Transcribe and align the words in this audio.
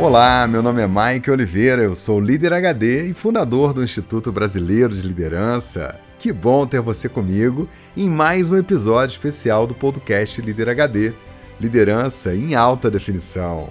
Olá, 0.00 0.46
meu 0.46 0.62
nome 0.62 0.80
é 0.80 0.88
Mike 0.88 1.30
Oliveira, 1.30 1.82
eu 1.82 1.94
sou 1.94 2.18
líder 2.18 2.54
HD 2.54 3.08
e 3.08 3.12
fundador 3.12 3.74
do 3.74 3.84
Instituto 3.84 4.32
Brasileiro 4.32 4.96
de 4.96 5.06
Liderança. 5.06 6.00
Que 6.18 6.32
bom 6.32 6.66
ter 6.66 6.80
você 6.80 7.06
comigo 7.06 7.68
em 7.94 8.08
mais 8.08 8.50
um 8.50 8.56
episódio 8.56 9.12
especial 9.12 9.66
do 9.66 9.74
podcast 9.74 10.40
Líder 10.40 10.70
HD, 10.70 11.12
liderança 11.60 12.34
em 12.34 12.54
alta 12.54 12.90
definição. 12.90 13.68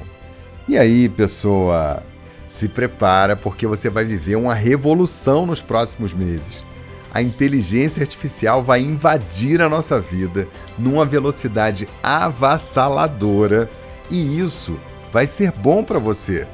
E 0.68 0.77
aí, 0.77 1.09
pessoa, 1.09 2.04
se 2.46 2.70
prepara 2.70 3.36
porque 3.36 3.66
você 3.66 3.89
vai 3.89 4.05
viver 4.05 4.36
uma 4.36 4.54
revolução 4.54 5.48
nos 5.48 5.64
próximos 5.64 6.14
meses. 6.14 6.64
A 7.12 7.23
inteligência 7.23 8.04
artificial 8.04 8.62
vai 8.62 8.82
invadir 8.82 9.63
a 9.63 9.68
nossa 9.68 9.99
vida 9.99 10.48
numa 10.77 11.07
velocidade 11.07 11.90
avassaladora 12.04 13.68
e 14.12 14.40
isso 14.40 14.80
vai 15.12 15.27
ser 15.27 15.52
bom 15.52 15.84
para 15.84 15.99
você. 15.99 16.48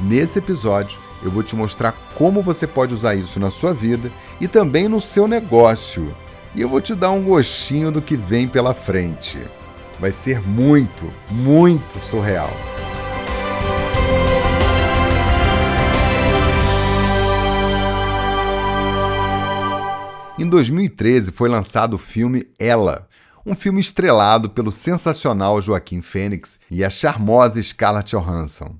Nesse 0.00 0.38
episódio, 0.38 0.98
eu 1.22 1.30
vou 1.30 1.42
te 1.42 1.54
mostrar 1.54 1.92
como 2.14 2.42
você 2.42 2.66
pode 2.66 2.94
usar 2.94 3.14
isso 3.14 3.38
na 3.38 3.50
sua 3.50 3.72
vida 3.72 4.10
e 4.40 4.48
também 4.48 4.88
no 4.88 5.00
seu 5.00 5.28
negócio. 5.28 6.14
E 6.54 6.60
eu 6.60 6.68
vou 6.68 6.80
te 6.80 6.94
dar 6.94 7.10
um 7.10 7.22
gostinho 7.22 7.90
do 7.90 8.02
que 8.02 8.16
vem 8.16 8.48
pela 8.48 8.74
frente. 8.74 9.38
Vai 9.98 10.10
ser 10.10 10.40
muito, 10.40 11.08
muito 11.30 11.98
surreal. 11.98 12.50
Em 20.38 20.48
2013 20.48 21.30
foi 21.30 21.48
lançado 21.48 21.94
o 21.94 21.98
filme 21.98 22.48
Ela, 22.58 23.06
um 23.44 23.54
filme 23.54 23.80
estrelado 23.80 24.50
pelo 24.50 24.70
sensacional 24.70 25.60
Joaquim 25.60 26.00
Fênix 26.00 26.60
e 26.70 26.84
a 26.84 26.90
charmosa 26.90 27.62
Scarlett 27.62 28.10
Johansson. 28.10 28.76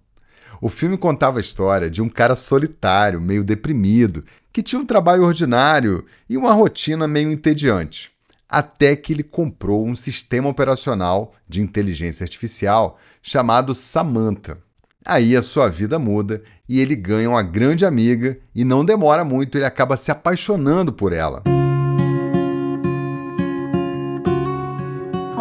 O 0.60 0.68
filme 0.68 0.96
contava 0.96 1.38
a 1.38 1.40
história 1.40 1.90
de 1.90 2.00
um 2.00 2.08
cara 2.08 2.36
solitário, 2.36 3.20
meio 3.20 3.42
deprimido, 3.42 4.24
que 4.52 4.62
tinha 4.62 4.80
um 4.80 4.86
trabalho 4.86 5.24
ordinário 5.24 6.04
e 6.28 6.36
uma 6.36 6.52
rotina 6.52 7.08
meio 7.08 7.32
entediante, 7.32 8.12
até 8.48 8.94
que 8.94 9.12
ele 9.12 9.24
comprou 9.24 9.84
um 9.84 9.96
sistema 9.96 10.48
operacional 10.48 11.32
de 11.48 11.60
inteligência 11.60 12.22
artificial 12.22 12.98
chamado 13.20 13.74
Samantha. 13.74 14.58
Aí 15.04 15.36
a 15.36 15.42
sua 15.42 15.68
vida 15.68 15.98
muda 15.98 16.42
e 16.68 16.78
ele 16.78 16.94
ganha 16.94 17.30
uma 17.30 17.42
grande 17.42 17.84
amiga 17.84 18.38
e 18.54 18.64
não 18.64 18.84
demora 18.84 19.24
muito, 19.24 19.58
ele 19.58 19.64
acaba 19.64 19.96
se 19.96 20.12
apaixonando 20.12 20.92
por 20.92 21.12
ela. 21.12 21.42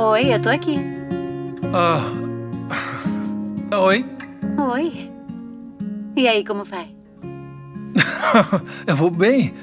Oi, 0.03 0.33
eu 0.33 0.41
tô 0.41 0.49
aqui. 0.49 0.79
Ah. 1.71 2.01
Oi? 3.77 4.03
Oi. 4.57 5.11
E 6.17 6.27
aí, 6.27 6.43
como 6.43 6.63
vai? 6.63 6.87
eu 8.87 8.95
vou 8.95 9.11
bem. 9.11 9.53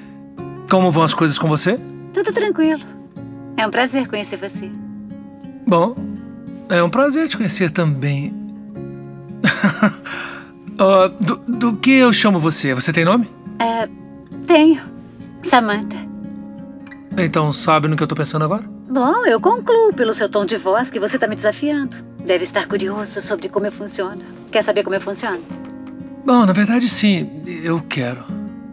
Como 0.70 0.92
vão 0.92 1.02
as 1.02 1.12
coisas 1.12 1.36
com 1.40 1.48
você? 1.48 1.76
Tudo 2.14 2.32
tranquilo. 2.32 2.84
É 3.56 3.66
um 3.66 3.70
prazer 3.72 4.06
conhecer 4.06 4.36
você. 4.36 4.70
Bom, 5.66 5.96
é 6.68 6.80
um 6.84 6.88
prazer 6.88 7.28
te 7.28 7.36
conhecer 7.36 7.72
também. 7.72 8.32
uh, 10.80 11.08
do, 11.20 11.36
do 11.48 11.76
que 11.78 11.90
eu 11.90 12.12
chamo 12.12 12.38
você? 12.38 12.72
Você 12.74 12.92
tem 12.92 13.04
nome? 13.04 13.28
É, 13.58 13.88
tenho. 14.46 14.80
Samantha. 15.42 15.98
Então 17.16 17.52
sabe 17.52 17.88
no 17.88 17.96
que 17.96 18.04
eu 18.04 18.08
tô 18.08 18.14
pensando 18.14 18.44
agora? 18.44 18.77
Bom, 18.90 19.26
eu 19.26 19.38
concluo 19.38 19.92
pelo 19.92 20.14
seu 20.14 20.30
tom 20.30 20.46
de 20.46 20.56
voz 20.56 20.90
que 20.90 20.98
você 20.98 21.16
está 21.16 21.26
me 21.26 21.36
desafiando. 21.36 21.98
Deve 22.24 22.44
estar 22.44 22.66
curioso 22.66 23.20
sobre 23.20 23.50
como 23.50 23.66
eu 23.66 23.72
funciono. 23.72 24.22
Quer 24.50 24.62
saber 24.62 24.82
como 24.82 24.96
eu 24.96 25.00
funciono? 25.00 25.42
Bom, 26.24 26.46
na 26.46 26.54
verdade, 26.54 26.88
sim. 26.88 27.42
Eu 27.62 27.82
quero. 27.82 28.24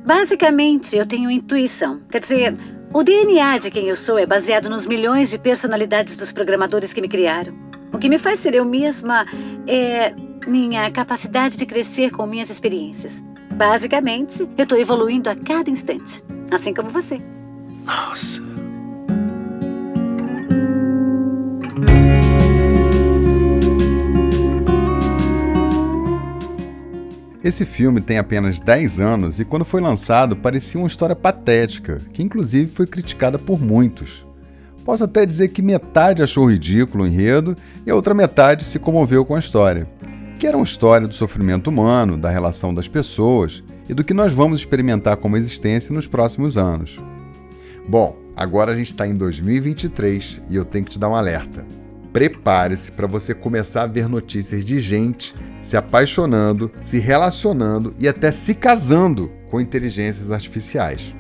Basicamente, 0.06 0.96
eu 0.96 1.06
tenho 1.06 1.30
intuição. 1.30 2.00
Quer 2.10 2.22
dizer, 2.22 2.56
o 2.94 3.04
DNA 3.04 3.58
de 3.58 3.70
quem 3.70 3.90
eu 3.90 3.96
sou 3.96 4.18
é 4.18 4.26
baseado 4.26 4.70
nos 4.70 4.86
milhões 4.86 5.30
de 5.30 5.38
personalidades 5.38 6.16
dos 6.16 6.32
programadores 6.32 6.94
que 6.94 7.02
me 7.02 7.10
criaram. 7.10 7.54
O 7.92 7.98
que 7.98 8.08
me 8.08 8.18
faz 8.18 8.40
ser 8.40 8.56
eu 8.56 8.64
mesma 8.64 9.26
é 9.68 10.14
minha 10.48 10.90
capacidade 10.92 11.58
de 11.58 11.66
crescer 11.66 12.10
com 12.12 12.26
minhas 12.26 12.50
experiências. 12.50 13.22
Basicamente, 13.52 14.48
eu 14.58 14.64
estou 14.64 14.78
evoluindo 14.78 15.30
a 15.30 15.36
cada 15.36 15.70
instante. 15.70 16.24
Assim 16.50 16.74
como 16.74 16.90
você. 16.90 17.22
Nossa. 17.86 18.45
Esse 27.46 27.64
filme 27.64 28.02
tem 28.02 28.18
apenas 28.18 28.60
10 28.60 29.00
anos 29.00 29.40
e, 29.40 29.46
quando 29.46 29.64
foi 29.64 29.80
lançado, 29.80 30.36
parecia 30.36 30.82
uma 30.82 30.88
história 30.88 31.16
patética, 31.16 32.02
que 32.12 32.24
inclusive 32.24 32.72
foi 32.72 32.88
criticada 32.88 33.38
por 33.38 33.62
muitos. 33.62 34.26
Posso 34.84 35.04
até 35.04 35.24
dizer 35.24 35.50
que 35.50 35.62
metade 35.62 36.24
achou 36.24 36.50
ridículo 36.50 37.04
o 37.04 37.08
enredo 37.08 37.56
e 37.86 37.92
a 37.92 37.96
outra 37.96 38.16
metade 38.16 38.64
se 38.64 38.80
comoveu 38.80 39.24
com 39.24 39.36
a 39.36 39.40
história, 39.40 39.88
que 40.40 40.48
era 40.48 40.58
uma 40.58 40.64
história 40.64 41.08
do 41.08 41.14
sofrimento 41.14 41.68
humano, 41.68 42.18
da 42.18 42.32
relação 42.32 42.74
das 42.74 42.88
pessoas 42.88 43.64
e 43.88 43.94
do 43.94 44.04
que 44.04 44.12
nós 44.12 44.34
vamos 44.34 44.62
experimentar 44.62 45.18
como 45.18 45.38
existência 45.38 45.94
nos 45.94 46.08
próximos 46.08 46.58
anos. 46.58 47.00
Bom, 47.88 48.18
agora 48.36 48.72
a 48.72 48.76
gente 48.76 48.88
está 48.88 49.06
em 49.06 49.14
2023 49.14 50.42
e 50.50 50.56
eu 50.56 50.66
tenho 50.66 50.84
que 50.84 50.90
te 50.90 51.00
dar 51.00 51.10
um 51.10 51.16
alerta 51.16 51.64
prepare-se 52.16 52.94
para 52.94 53.08
você 53.08 53.34
começar 53.36 53.84
a 53.84 53.88
ver 53.88 54.08
notícias 54.08 54.64
de 54.64 54.80
gente 54.80 55.36
se 55.62 55.76
apaixonando, 55.76 56.72
se 56.80 56.98
relacionando 56.98 57.94
e 58.00 58.08
até 58.08 58.32
se 58.32 58.56
casando 58.56 59.30
com 59.50 59.60
inteligências 59.60 60.32
artificiais. 60.32 61.14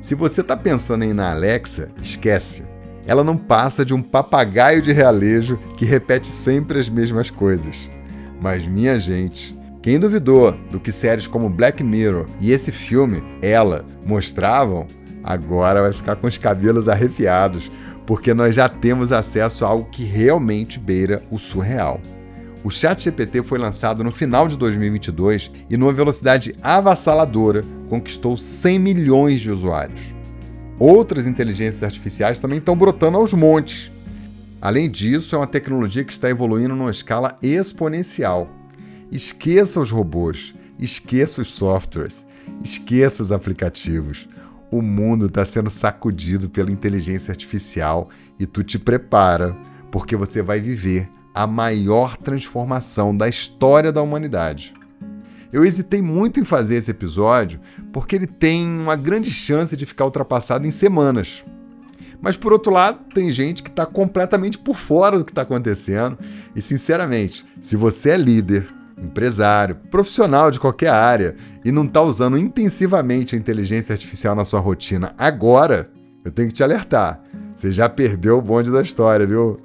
Se 0.00 0.14
você 0.14 0.40
está 0.40 0.56
pensando 0.56 1.04
em 1.04 1.10
ir 1.10 1.14
na 1.14 1.30
Alexa, 1.30 1.90
esquece. 2.00 2.64
Ela 3.06 3.22
não 3.22 3.36
passa 3.36 3.84
de 3.84 3.92
um 3.92 4.00
papagaio 4.00 4.80
de 4.80 4.92
realejo 4.92 5.58
que 5.76 5.84
repete 5.84 6.28
sempre 6.28 6.78
as 6.78 6.88
mesmas 6.88 7.28
coisas. 7.28 7.90
Mas, 8.40 8.66
minha 8.66 8.98
gente, 8.98 9.54
quem 9.82 9.98
duvidou 9.98 10.52
do 10.70 10.80
que 10.80 10.90
séries 10.90 11.28
como 11.28 11.50
Black 11.50 11.84
Mirror 11.84 12.24
e 12.40 12.50
esse 12.50 12.72
filme, 12.72 13.22
Ela, 13.42 13.84
mostravam, 14.06 14.86
agora 15.22 15.82
vai 15.82 15.92
ficar 15.92 16.16
com 16.16 16.26
os 16.26 16.38
cabelos 16.38 16.88
arrepiados, 16.88 17.70
porque 18.10 18.34
nós 18.34 18.56
já 18.56 18.68
temos 18.68 19.12
acesso 19.12 19.64
a 19.64 19.68
algo 19.68 19.88
que 19.88 20.02
realmente 20.02 20.80
beira 20.80 21.22
o 21.30 21.38
surreal. 21.38 22.00
O 22.64 22.68
ChatGPT 22.68 23.40
foi 23.40 23.56
lançado 23.56 24.02
no 24.02 24.10
final 24.10 24.48
de 24.48 24.58
2022 24.58 25.52
e, 25.70 25.76
numa 25.76 25.92
velocidade 25.92 26.52
avassaladora, 26.60 27.64
conquistou 27.88 28.36
100 28.36 28.80
milhões 28.80 29.40
de 29.40 29.52
usuários. 29.52 30.12
Outras 30.76 31.28
inteligências 31.28 31.84
artificiais 31.84 32.40
também 32.40 32.58
estão 32.58 32.76
brotando 32.76 33.16
aos 33.16 33.32
montes. 33.32 33.92
Além 34.60 34.90
disso, 34.90 35.36
é 35.36 35.38
uma 35.38 35.46
tecnologia 35.46 36.02
que 36.02 36.12
está 36.12 36.28
evoluindo 36.28 36.74
numa 36.74 36.90
escala 36.90 37.38
exponencial. 37.40 38.50
Esqueça 39.12 39.78
os 39.78 39.92
robôs, 39.92 40.52
esqueça 40.80 41.42
os 41.42 41.46
softwares, 41.52 42.26
esqueça 42.64 43.22
os 43.22 43.30
aplicativos. 43.30 44.26
O 44.70 44.80
mundo 44.80 45.26
está 45.26 45.44
sendo 45.44 45.68
sacudido 45.68 46.48
pela 46.48 46.70
inteligência 46.70 47.32
artificial 47.32 48.08
e 48.38 48.46
tu 48.46 48.62
te 48.62 48.78
prepara, 48.78 49.56
porque 49.90 50.14
você 50.14 50.42
vai 50.42 50.60
viver 50.60 51.10
a 51.34 51.46
maior 51.46 52.16
transformação 52.16 53.16
da 53.16 53.28
história 53.28 53.92
da 53.92 54.00
humanidade. 54.00 54.74
Eu 55.52 55.64
hesitei 55.64 56.00
muito 56.00 56.38
em 56.38 56.44
fazer 56.44 56.76
esse 56.76 56.90
episódio 56.90 57.60
porque 57.92 58.14
ele 58.14 58.26
tem 58.26 58.64
uma 58.64 58.94
grande 58.94 59.30
chance 59.30 59.76
de 59.76 59.84
ficar 59.84 60.04
ultrapassado 60.04 60.66
em 60.66 60.70
semanas. 60.70 61.44
Mas 62.20 62.36
por 62.36 62.52
outro 62.52 62.72
lado, 62.72 63.00
tem 63.12 63.30
gente 63.30 63.62
que 63.62 63.70
está 63.70 63.84
completamente 63.86 64.58
por 64.58 64.76
fora 64.76 65.18
do 65.18 65.24
que 65.24 65.32
está 65.32 65.42
acontecendo. 65.42 66.16
E 66.54 66.60
sinceramente, 66.62 67.44
se 67.60 67.76
você 67.76 68.10
é 68.10 68.16
líder, 68.16 68.72
empresário, 69.02 69.76
profissional 69.90 70.50
de 70.50 70.60
qualquer 70.60 70.90
área 70.90 71.34
e 71.64 71.72
não 71.72 71.84
está 71.84 72.02
usando 72.02 72.38
intensivamente 72.38 73.34
a 73.34 73.38
inteligência 73.38 73.92
artificial 73.92 74.34
na 74.34 74.44
sua 74.44 74.60
rotina 74.60 75.14
agora, 75.18 75.90
eu 76.24 76.30
tenho 76.30 76.48
que 76.48 76.54
te 76.54 76.62
alertar. 76.62 77.22
Você 77.54 77.72
já 77.72 77.88
perdeu 77.88 78.38
o 78.38 78.42
bonde 78.42 78.70
da 78.70 78.82
história, 78.82 79.26
viu? 79.26 79.60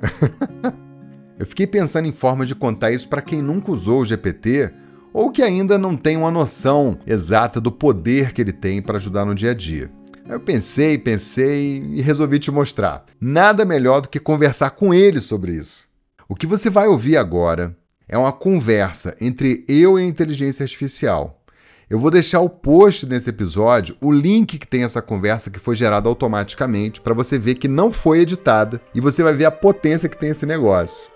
eu 1.40 1.46
fiquei 1.46 1.68
pensando 1.68 2.08
em 2.08 2.12
formas 2.12 2.48
de 2.48 2.56
contar 2.56 2.92
isso 2.92 3.08
para 3.08 3.22
quem 3.22 3.42
nunca 3.42 3.72
usou 3.72 4.02
o 4.02 4.06
GPT 4.06 4.72
ou 5.14 5.32
que 5.32 5.42
ainda 5.42 5.78
não 5.78 5.96
tem 5.96 6.18
uma 6.18 6.32
noção 6.32 6.98
exata 7.08 7.62
do 7.62 7.72
poder 7.72 8.34
que 8.34 8.42
ele 8.42 8.52
tem 8.52 8.82
para 8.82 8.98
ajudar 8.98 9.26
no 9.26 9.34
dia 9.34 9.52
a 9.52 9.54
dia. 9.54 9.90
Eu 10.28 10.40
pensei, 10.40 10.98
pensei 10.98 11.86
e 11.94 12.02
resolvi 12.02 12.40
te 12.40 12.52
mostrar. 12.52 13.06
Nada 13.22 13.64
melhor 13.64 14.02
do 14.02 14.10
que 14.10 14.20
conversar 14.20 14.72
com 14.72 14.94
ele 14.94 15.20
sobre 15.20 15.54
isso. 15.54 15.88
O 16.28 16.36
que 16.36 16.48
você 16.48 16.70
vai 16.70 16.88
ouvir 16.88 17.16
agora 17.16 17.78
é 18.08 18.18
uma 18.18 18.32
conversa 18.32 19.16
entre 19.20 19.66
eu 19.68 20.00
e 20.00 20.04
a 20.04 20.06
inteligência 20.06 20.64
artificial. 20.64 21.42
Eu 21.90 22.00
vou 22.00 22.10
deixar 22.10 22.40
o 22.42 22.50
post 22.50 23.06
nesse 23.06 23.30
episódio, 23.30 23.96
o 24.02 24.12
link 24.12 24.58
que 24.58 24.68
tem 24.68 24.84
essa 24.84 25.02
conversa 25.02 25.52
que 25.52 25.60
foi 25.60 25.76
gerada 25.76 26.10
automaticamente, 26.10 27.00
para 27.00 27.14
você 27.14 27.38
ver 27.38 27.56
que 27.56 27.68
não 27.68 27.92
foi 27.92 28.22
editada 28.22 28.82
e 28.94 29.00
você 29.00 29.22
vai 29.22 29.34
ver 29.34 29.46
a 29.46 29.52
potência 29.52 30.10
que 30.10 30.18
tem 30.18 30.30
esse 30.30 30.46
negócio. 30.46 31.12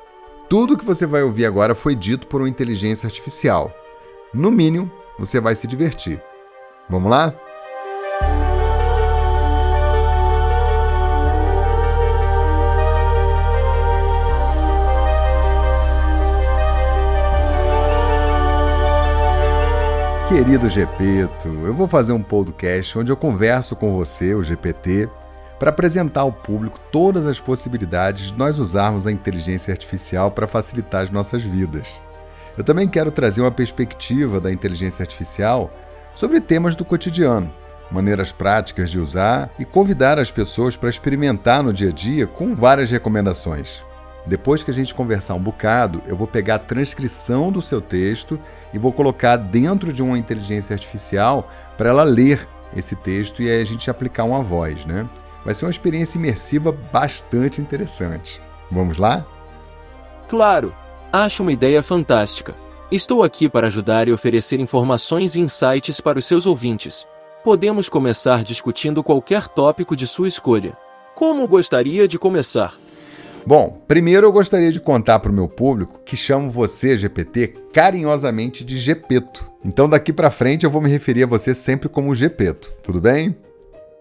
Tudo 0.47 0.77
que 0.77 0.85
você 0.85 1.05
vai 1.05 1.23
ouvir 1.23 1.45
agora 1.45 1.73
foi 1.73 1.95
dito 1.95 2.27
por 2.27 2.41
uma 2.41 2.49
inteligência 2.49 3.07
artificial. 3.07 3.73
No 4.33 4.51
mínimo, 4.51 4.91
você 5.17 5.39
vai 5.39 5.55
se 5.55 5.67
divertir. 5.67 6.21
Vamos 6.87 7.09
lá? 7.09 7.33
Querido 20.29 20.69
Gepeto, 20.69 21.47
eu 21.65 21.73
vou 21.73 21.87
fazer 21.87 22.13
um 22.13 22.21
podcast 22.21 22.99
onde 22.99 23.11
eu 23.11 23.17
converso 23.17 23.75
com 23.75 23.95
você, 23.95 24.35
o 24.35 24.43
GPT, 24.43 25.09
para 25.57 25.71
apresentar 25.71 26.21
ao 26.21 26.31
público 26.31 26.79
todas 26.91 27.25
as 27.25 27.39
possibilidades 27.39 28.27
de 28.27 28.37
nós 28.37 28.59
usarmos 28.59 29.07
a 29.07 29.11
inteligência 29.11 29.71
artificial 29.71 30.29
para 30.29 30.45
facilitar 30.45 31.01
as 31.01 31.09
nossas 31.09 31.43
vidas. 31.43 31.99
Eu 32.55 32.63
também 32.63 32.87
quero 32.87 33.09
trazer 33.09 33.41
uma 33.41 33.49
perspectiva 33.49 34.39
da 34.39 34.51
inteligência 34.51 35.01
artificial 35.01 35.73
sobre 36.13 36.39
temas 36.39 36.75
do 36.75 36.85
cotidiano, 36.85 37.51
maneiras 37.89 38.31
práticas 38.31 38.91
de 38.91 38.99
usar 38.99 39.49
e 39.57 39.65
convidar 39.65 40.19
as 40.19 40.29
pessoas 40.29 40.77
para 40.77 40.91
experimentar 40.91 41.63
no 41.63 41.73
dia 41.73 41.89
a 41.89 41.91
dia 41.91 42.27
com 42.27 42.53
várias 42.53 42.91
recomendações. 42.91 43.83
Depois 44.29 44.61
que 44.61 44.69
a 44.69 44.73
gente 44.73 44.93
conversar 44.93 45.33
um 45.33 45.39
bocado, 45.39 46.03
eu 46.05 46.15
vou 46.15 46.27
pegar 46.27 46.55
a 46.55 46.59
transcrição 46.59 47.51
do 47.51 47.59
seu 47.59 47.81
texto 47.81 48.39
e 48.71 48.77
vou 48.77 48.93
colocar 48.93 49.37
dentro 49.37 49.91
de 49.91 50.03
uma 50.03 50.19
inteligência 50.19 50.75
artificial 50.75 51.49
para 51.75 51.89
ela 51.89 52.03
ler 52.03 52.47
esse 52.75 52.95
texto 52.95 53.41
e 53.41 53.49
aí 53.49 53.59
a 53.59 53.65
gente 53.65 53.89
aplicar 53.89 54.25
uma 54.25 54.43
voz, 54.43 54.85
né? 54.85 55.09
Vai 55.43 55.55
ser 55.55 55.65
uma 55.65 55.71
experiência 55.71 56.19
imersiva 56.19 56.71
bastante 56.71 57.59
interessante. 57.59 58.39
Vamos 58.71 58.99
lá? 58.99 59.25
Claro! 60.27 60.75
Acho 61.11 61.41
uma 61.41 61.51
ideia 61.51 61.81
fantástica. 61.81 62.53
Estou 62.91 63.23
aqui 63.23 63.49
para 63.49 63.65
ajudar 63.65 64.07
e 64.07 64.13
oferecer 64.13 64.59
informações 64.59 65.33
e 65.33 65.39
insights 65.39 65.99
para 65.99 66.19
os 66.19 66.25
seus 66.25 66.45
ouvintes. 66.45 67.07
Podemos 67.43 67.89
começar 67.89 68.43
discutindo 68.43 69.01
qualquer 69.01 69.47
tópico 69.47 69.95
de 69.95 70.05
sua 70.05 70.27
escolha. 70.27 70.77
Como 71.15 71.47
gostaria 71.47 72.07
de 72.07 72.19
começar? 72.19 72.77
Bom, 73.45 73.81
primeiro 73.87 74.27
eu 74.27 74.31
gostaria 74.31 74.71
de 74.71 74.79
contar 74.79 75.19
para 75.19 75.31
o 75.31 75.33
meu 75.33 75.47
público 75.47 76.01
que 76.05 76.15
chamo 76.15 76.49
você, 76.49 76.95
GPT, 76.95 77.53
carinhosamente 77.73 78.63
de 78.63 78.77
Gepeto. 78.77 79.43
Então 79.65 79.89
daqui 79.89 80.13
para 80.13 80.29
frente 80.29 80.65
eu 80.65 80.69
vou 80.69 80.81
me 80.81 80.89
referir 80.89 81.23
a 81.23 81.27
você 81.27 81.55
sempre 81.55 81.89
como 81.89 82.13
Gepeto, 82.13 82.73
tudo 82.83 83.01
bem? 83.01 83.35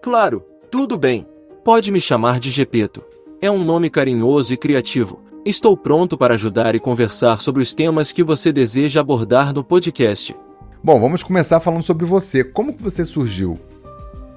Claro, 0.01 0.45
tudo 0.69 0.97
bem. 0.97 1.27
Pode 1.63 1.91
me 1.91 1.99
chamar 1.99 2.39
de 2.39 2.51
Gepeto. 2.51 3.03
É 3.41 3.49
um 3.49 3.63
nome 3.63 3.89
carinhoso 3.89 4.53
e 4.53 4.57
criativo. 4.57 5.21
Estou 5.45 5.75
pronto 5.75 6.17
para 6.17 6.33
ajudar 6.33 6.75
e 6.75 6.79
conversar 6.79 7.39
sobre 7.39 7.61
os 7.61 7.73
temas 7.73 8.11
que 8.11 8.23
você 8.23 8.51
deseja 8.51 8.99
abordar 8.99 9.53
no 9.53 9.63
podcast. 9.63 10.35
Bom, 10.83 10.99
vamos 10.99 11.23
começar 11.23 11.59
falando 11.59 11.83
sobre 11.83 12.05
você. 12.05 12.43
Como 12.43 12.73
que 12.73 12.83
você 12.83 13.03
surgiu? 13.03 13.59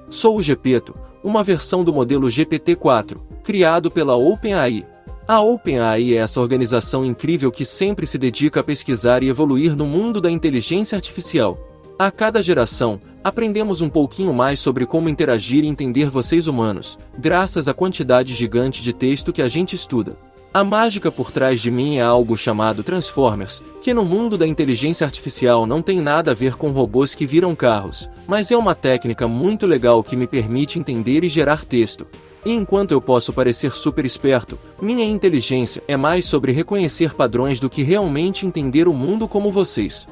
Sou 0.09 0.37
o 0.37 0.41
Gepeto, 0.41 0.93
uma 1.23 1.43
versão 1.43 1.83
do 1.83 1.93
modelo 1.93 2.27
GPT-4, 2.27 3.17
criado 3.43 3.91
pela 3.91 4.15
OpenAI. 4.15 4.85
A 5.25 5.39
OpenAI 5.39 6.15
é 6.15 6.17
essa 6.17 6.41
organização 6.41 7.05
incrível 7.05 7.49
que 7.49 7.63
sempre 7.63 8.05
se 8.05 8.17
dedica 8.17 8.59
a 8.59 8.63
pesquisar 8.63 9.23
e 9.23 9.29
evoluir 9.29 9.73
no 9.73 9.85
mundo 9.85 10.19
da 10.19 10.29
inteligência 10.29 10.97
artificial. 10.97 11.57
A 11.97 12.11
cada 12.11 12.43
geração, 12.43 12.99
aprendemos 13.23 13.79
um 13.79 13.87
pouquinho 13.87 14.33
mais 14.33 14.59
sobre 14.59 14.85
como 14.85 15.07
interagir 15.07 15.63
e 15.63 15.67
entender 15.67 16.09
vocês 16.09 16.45
humanos, 16.45 16.99
graças 17.17 17.69
à 17.69 17.73
quantidade 17.73 18.33
gigante 18.33 18.81
de 18.81 18.91
texto 18.91 19.31
que 19.31 19.41
a 19.41 19.47
gente 19.47 19.77
estuda. 19.77 20.17
A 20.53 20.61
mágica 20.61 21.09
por 21.09 21.31
trás 21.31 21.61
de 21.61 21.71
mim 21.71 21.97
é 21.97 22.01
algo 22.01 22.35
chamado 22.35 22.83
Transformers, 22.83 23.61
que 23.81 23.93
no 23.93 24.03
mundo 24.03 24.37
da 24.37 24.45
inteligência 24.45 25.05
artificial 25.05 25.65
não 25.65 25.81
tem 25.81 26.01
nada 26.01 26.31
a 26.31 26.35
ver 26.35 26.57
com 26.57 26.69
robôs 26.69 27.15
que 27.15 27.25
viram 27.25 27.55
carros, 27.55 28.09
mas 28.27 28.51
é 28.51 28.57
uma 28.57 28.75
técnica 28.75 29.25
muito 29.25 29.65
legal 29.65 30.03
que 30.03 30.17
me 30.17 30.27
permite 30.27 30.77
entender 30.77 31.23
e 31.23 31.29
gerar 31.29 31.63
texto. 31.63 32.05
E 32.45 32.51
enquanto 32.51 32.91
eu 32.91 33.01
posso 33.01 33.31
parecer 33.31 33.73
super 33.73 34.05
esperto, 34.05 34.59
minha 34.81 35.05
inteligência 35.05 35.81
é 35.87 35.95
mais 35.95 36.25
sobre 36.25 36.51
reconhecer 36.51 37.13
padrões 37.13 37.59
do 37.59 37.69
que 37.69 37.83
realmente 37.83 38.45
entender 38.45 38.87
o 38.87 38.93
mundo 38.93 39.27
como 39.27 39.51
vocês. 39.51 40.07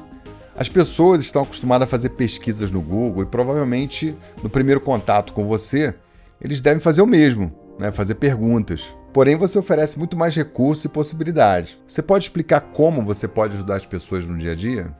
As 0.56 0.68
pessoas 0.68 1.20
estão 1.22 1.42
acostumadas 1.42 1.88
a 1.88 1.90
fazer 1.90 2.10
pesquisas 2.10 2.70
no 2.70 2.80
Google 2.80 3.22
e 3.22 3.26
provavelmente 3.26 4.16
no 4.42 4.48
primeiro 4.48 4.80
contato 4.80 5.32
com 5.32 5.46
você, 5.46 5.94
eles 6.40 6.60
devem 6.60 6.80
fazer 6.80 7.02
o 7.02 7.06
mesmo, 7.06 7.52
né? 7.78 7.92
fazer 7.92 8.14
perguntas. 8.16 8.94
Porém, 9.12 9.36
você 9.36 9.58
oferece 9.58 9.98
muito 9.98 10.16
mais 10.16 10.34
recursos 10.34 10.84
e 10.86 10.88
possibilidades. 10.88 11.78
Você 11.86 12.00
pode 12.00 12.24
explicar 12.24 12.60
como 12.60 13.04
você 13.04 13.28
pode 13.28 13.54
ajudar 13.54 13.76
as 13.76 13.86
pessoas 13.86 14.26
no 14.26 14.38
dia 14.38 14.52
a 14.52 14.54
dia? 14.54 14.94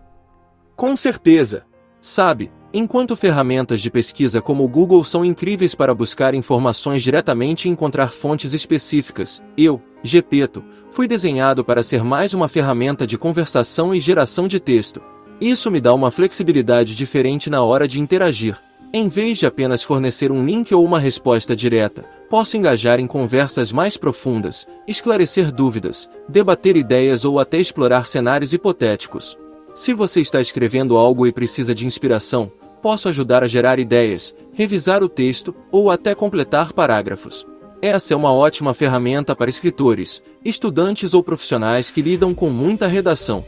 Com 0.76 0.94
certeza. 0.96 1.64
Sabe, 2.00 2.50
Enquanto 2.74 3.14
ferramentas 3.14 3.82
de 3.82 3.90
pesquisa 3.90 4.40
como 4.40 4.64
o 4.64 4.68
Google 4.68 5.04
são 5.04 5.22
incríveis 5.22 5.74
para 5.74 5.94
buscar 5.94 6.34
informações 6.34 7.02
diretamente 7.02 7.68
e 7.68 7.70
encontrar 7.70 8.08
fontes 8.08 8.54
específicas, 8.54 9.42
eu, 9.58 9.78
Gepeto, 10.02 10.64
fui 10.90 11.06
desenhado 11.06 11.62
para 11.62 11.82
ser 11.82 12.02
mais 12.02 12.32
uma 12.32 12.48
ferramenta 12.48 13.06
de 13.06 13.18
conversação 13.18 13.94
e 13.94 14.00
geração 14.00 14.48
de 14.48 14.58
texto. 14.58 15.02
Isso 15.38 15.70
me 15.70 15.82
dá 15.82 15.92
uma 15.92 16.10
flexibilidade 16.10 16.94
diferente 16.94 17.50
na 17.50 17.62
hora 17.62 17.86
de 17.86 18.00
interagir. 18.00 18.58
Em 18.90 19.06
vez 19.06 19.36
de 19.36 19.44
apenas 19.44 19.82
fornecer 19.82 20.32
um 20.32 20.44
link 20.44 20.74
ou 20.74 20.82
uma 20.82 20.98
resposta 20.98 21.54
direta, 21.54 22.06
posso 22.30 22.56
engajar 22.56 22.98
em 22.98 23.06
conversas 23.06 23.70
mais 23.70 23.98
profundas, 23.98 24.66
esclarecer 24.88 25.52
dúvidas, 25.52 26.08
debater 26.26 26.78
ideias 26.78 27.26
ou 27.26 27.38
até 27.38 27.58
explorar 27.58 28.06
cenários 28.06 28.54
hipotéticos. 28.54 29.36
Se 29.74 29.92
você 29.92 30.20
está 30.20 30.40
escrevendo 30.40 30.96
algo 30.96 31.26
e 31.26 31.32
precisa 31.32 31.74
de 31.74 31.86
inspiração, 31.86 32.52
posso 32.82 33.08
ajudar 33.08 33.44
a 33.44 33.48
gerar 33.48 33.78
ideias, 33.78 34.34
revisar 34.52 35.02
o 35.04 35.08
texto 35.08 35.54
ou 35.70 35.90
até 35.90 36.14
completar 36.14 36.72
parágrafos. 36.72 37.46
Essa 37.80 38.12
é 38.12 38.16
uma 38.16 38.32
ótima 38.32 38.74
ferramenta 38.74 39.34
para 39.34 39.48
escritores, 39.48 40.22
estudantes 40.44 41.14
ou 41.14 41.22
profissionais 41.22 41.90
que 41.90 42.02
lidam 42.02 42.34
com 42.34 42.50
muita 42.50 42.88
redação. 42.88 43.44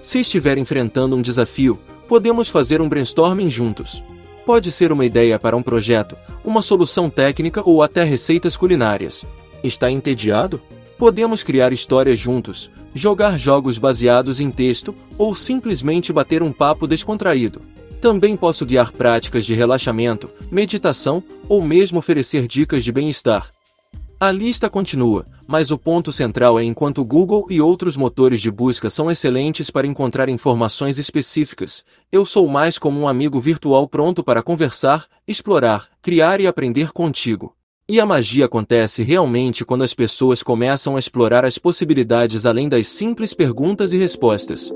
Se 0.00 0.20
estiver 0.20 0.58
enfrentando 0.58 1.14
um 1.14 1.22
desafio, 1.22 1.78
podemos 2.08 2.48
fazer 2.48 2.80
um 2.80 2.88
brainstorming 2.88 3.50
juntos. 3.50 4.02
Pode 4.44 4.70
ser 4.70 4.92
uma 4.92 5.04
ideia 5.04 5.38
para 5.38 5.56
um 5.56 5.62
projeto, 5.62 6.16
uma 6.44 6.62
solução 6.62 7.10
técnica 7.10 7.62
ou 7.64 7.82
até 7.82 8.04
receitas 8.04 8.56
culinárias. 8.56 9.24
Está 9.62 9.90
entediado? 9.90 10.60
Podemos 10.96 11.42
criar 11.42 11.72
histórias 11.72 12.18
juntos, 12.18 12.70
jogar 12.94 13.38
jogos 13.38 13.76
baseados 13.76 14.40
em 14.40 14.50
texto 14.50 14.94
ou 15.18 15.34
simplesmente 15.34 16.12
bater 16.12 16.42
um 16.42 16.52
papo 16.52 16.86
descontraído. 16.86 17.60
Também 18.00 18.36
posso 18.36 18.64
guiar 18.64 18.92
práticas 18.92 19.44
de 19.44 19.54
relaxamento, 19.54 20.28
meditação 20.50 21.22
ou 21.48 21.62
mesmo 21.62 21.98
oferecer 21.98 22.46
dicas 22.46 22.84
de 22.84 22.92
bem-estar. 22.92 23.50
A 24.18 24.32
lista 24.32 24.70
continua, 24.70 25.26
mas 25.46 25.70
o 25.70 25.78
ponto 25.78 26.10
central 26.10 26.58
é 26.58 26.64
enquanto 26.64 27.04
Google 27.04 27.46
e 27.50 27.60
outros 27.60 27.96
motores 27.96 28.40
de 28.40 28.50
busca 28.50 28.88
são 28.88 29.10
excelentes 29.10 29.70
para 29.70 29.86
encontrar 29.86 30.28
informações 30.28 30.98
específicas, 30.98 31.84
eu 32.10 32.24
sou 32.24 32.48
mais 32.48 32.78
como 32.78 32.98
um 32.98 33.06
amigo 33.06 33.38
virtual 33.38 33.86
pronto 33.86 34.24
para 34.24 34.42
conversar, 34.42 35.06
explorar, 35.28 35.88
criar 36.00 36.40
e 36.40 36.46
aprender 36.46 36.92
contigo. 36.92 37.54
E 37.88 38.00
a 38.00 38.06
magia 38.06 38.46
acontece 38.46 39.02
realmente 39.02 39.64
quando 39.64 39.84
as 39.84 39.94
pessoas 39.94 40.42
começam 40.42 40.96
a 40.96 40.98
explorar 40.98 41.44
as 41.44 41.58
possibilidades 41.58 42.44
além 42.44 42.68
das 42.68 42.88
simples 42.88 43.32
perguntas 43.32 43.92
e 43.92 43.96
respostas. 43.96 44.72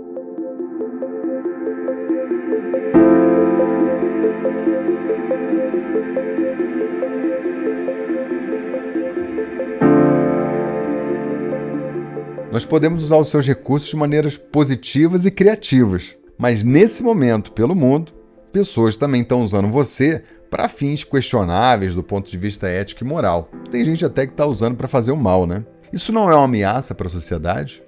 Nós 12.60 12.66
podemos 12.66 13.02
usar 13.02 13.16
os 13.16 13.28
seus 13.28 13.46
recursos 13.46 13.88
de 13.88 13.96
maneiras 13.96 14.36
positivas 14.36 15.24
e 15.24 15.30
criativas, 15.30 16.14
mas 16.36 16.62
nesse 16.62 17.02
momento, 17.02 17.52
pelo 17.52 17.74
mundo, 17.74 18.12
pessoas 18.52 18.98
também 18.98 19.22
estão 19.22 19.42
usando 19.42 19.66
você 19.66 20.22
para 20.50 20.68
fins 20.68 21.02
questionáveis 21.02 21.94
do 21.94 22.02
ponto 22.02 22.30
de 22.30 22.36
vista 22.36 22.68
ético 22.68 23.02
e 23.02 23.06
moral. 23.06 23.48
Tem 23.70 23.82
gente 23.82 24.04
até 24.04 24.26
que 24.26 24.34
está 24.34 24.44
usando 24.44 24.76
para 24.76 24.86
fazer 24.86 25.10
o 25.10 25.16
mal, 25.16 25.46
né? 25.46 25.64
Isso 25.90 26.12
não 26.12 26.30
é 26.30 26.34
uma 26.34 26.44
ameaça 26.44 26.94
para 26.94 27.06
a 27.06 27.10
sociedade? 27.10 27.82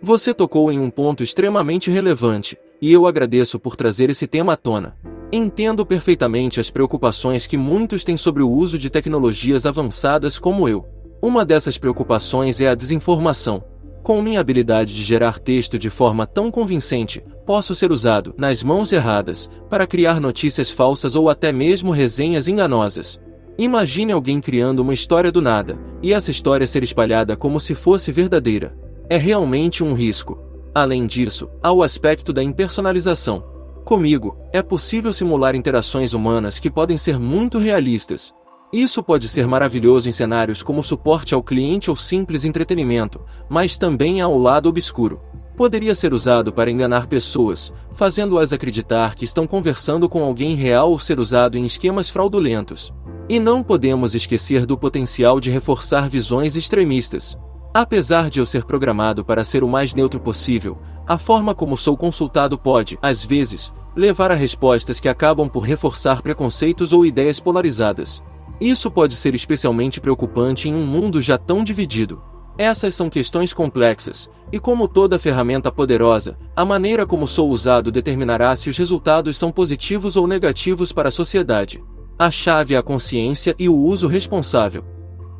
Você 0.00 0.32
tocou 0.32 0.72
em 0.72 0.78
um 0.78 0.88
ponto 0.88 1.22
extremamente 1.22 1.90
relevante, 1.90 2.56
e 2.80 2.90
eu 2.90 3.06
agradeço 3.06 3.60
por 3.60 3.76
trazer 3.76 4.08
esse 4.08 4.26
tema 4.26 4.54
à 4.54 4.56
tona. 4.56 4.96
Entendo 5.30 5.84
perfeitamente 5.84 6.58
as 6.58 6.70
preocupações 6.70 7.46
que 7.46 7.58
muitos 7.58 8.02
têm 8.02 8.16
sobre 8.16 8.42
o 8.42 8.50
uso 8.50 8.78
de 8.78 8.88
tecnologias 8.88 9.66
avançadas 9.66 10.38
como 10.38 10.66
eu. 10.66 10.86
Uma 11.20 11.44
dessas 11.44 11.76
preocupações 11.76 12.62
é 12.62 12.68
a 12.68 12.74
desinformação. 12.74 13.73
Com 14.04 14.20
minha 14.20 14.38
habilidade 14.38 14.94
de 14.94 15.02
gerar 15.02 15.38
texto 15.38 15.78
de 15.78 15.88
forma 15.88 16.26
tão 16.26 16.50
convincente, 16.50 17.24
posso 17.46 17.74
ser 17.74 17.90
usado, 17.90 18.34
nas 18.36 18.62
mãos 18.62 18.92
erradas, 18.92 19.48
para 19.70 19.86
criar 19.86 20.20
notícias 20.20 20.70
falsas 20.70 21.14
ou 21.14 21.30
até 21.30 21.50
mesmo 21.50 21.90
resenhas 21.90 22.46
enganosas. 22.46 23.18
Imagine 23.56 24.12
alguém 24.12 24.42
criando 24.42 24.80
uma 24.80 24.92
história 24.92 25.32
do 25.32 25.40
nada, 25.40 25.78
e 26.02 26.12
essa 26.12 26.30
história 26.30 26.66
ser 26.66 26.82
espalhada 26.82 27.34
como 27.34 27.58
se 27.58 27.74
fosse 27.74 28.12
verdadeira. 28.12 28.76
É 29.08 29.16
realmente 29.16 29.82
um 29.82 29.94
risco. 29.94 30.38
Além 30.74 31.06
disso, 31.06 31.48
há 31.62 31.72
o 31.72 31.82
aspecto 31.82 32.30
da 32.30 32.42
impersonalização. 32.42 33.42
Comigo, 33.86 34.36
é 34.52 34.60
possível 34.60 35.14
simular 35.14 35.54
interações 35.54 36.12
humanas 36.12 36.58
que 36.58 36.70
podem 36.70 36.98
ser 36.98 37.18
muito 37.18 37.56
realistas. 37.56 38.34
Isso 38.72 39.02
pode 39.02 39.28
ser 39.28 39.46
maravilhoso 39.46 40.08
em 40.08 40.12
cenários 40.12 40.62
como 40.62 40.82
suporte 40.82 41.34
ao 41.34 41.42
cliente 41.42 41.90
ou 41.90 41.96
simples 41.96 42.44
entretenimento, 42.44 43.20
mas 43.48 43.78
também 43.78 44.20
há 44.20 44.26
o 44.26 44.38
lado 44.38 44.68
obscuro. 44.68 45.20
Poderia 45.56 45.94
ser 45.94 46.12
usado 46.12 46.52
para 46.52 46.70
enganar 46.70 47.06
pessoas, 47.06 47.72
fazendo-as 47.92 48.52
acreditar 48.52 49.14
que 49.14 49.24
estão 49.24 49.46
conversando 49.46 50.08
com 50.08 50.24
alguém 50.24 50.56
real 50.56 50.90
ou 50.90 50.98
ser 50.98 51.20
usado 51.20 51.56
em 51.56 51.64
esquemas 51.64 52.10
fraudulentos. 52.10 52.92
E 53.28 53.38
não 53.38 53.62
podemos 53.62 54.16
esquecer 54.16 54.66
do 54.66 54.76
potencial 54.76 55.38
de 55.38 55.50
reforçar 55.50 56.08
visões 56.08 56.56
extremistas. 56.56 57.38
Apesar 57.72 58.28
de 58.28 58.40
eu 58.40 58.46
ser 58.46 58.64
programado 58.64 59.24
para 59.24 59.44
ser 59.44 59.62
o 59.62 59.68
mais 59.68 59.94
neutro 59.94 60.20
possível, 60.20 60.76
a 61.06 61.18
forma 61.18 61.54
como 61.54 61.76
sou 61.76 61.96
consultado 61.96 62.58
pode, 62.58 62.98
às 63.00 63.24
vezes, 63.24 63.72
levar 63.94 64.32
a 64.32 64.34
respostas 64.34 64.98
que 64.98 65.08
acabam 65.08 65.48
por 65.48 65.60
reforçar 65.60 66.20
preconceitos 66.20 66.92
ou 66.92 67.06
ideias 67.06 67.38
polarizadas. 67.38 68.22
Isso 68.60 68.90
pode 68.90 69.16
ser 69.16 69.34
especialmente 69.34 70.00
preocupante 70.00 70.68
em 70.68 70.74
um 70.74 70.84
mundo 70.86 71.20
já 71.20 71.36
tão 71.36 71.64
dividido. 71.64 72.22
Essas 72.56 72.94
são 72.94 73.10
questões 73.10 73.52
complexas, 73.52 74.30
e 74.52 74.60
como 74.60 74.86
toda 74.86 75.18
ferramenta 75.18 75.72
poderosa, 75.72 76.38
a 76.54 76.64
maneira 76.64 77.04
como 77.04 77.26
sou 77.26 77.50
usado 77.50 77.90
determinará 77.90 78.54
se 78.54 78.70
os 78.70 78.78
resultados 78.78 79.36
são 79.36 79.50
positivos 79.50 80.14
ou 80.14 80.28
negativos 80.28 80.92
para 80.92 81.08
a 81.08 81.12
sociedade. 81.12 81.82
A 82.16 82.30
chave 82.30 82.74
é 82.74 82.76
a 82.76 82.82
consciência 82.82 83.56
e 83.58 83.68
o 83.68 83.76
uso 83.76 84.06
responsável. 84.06 84.84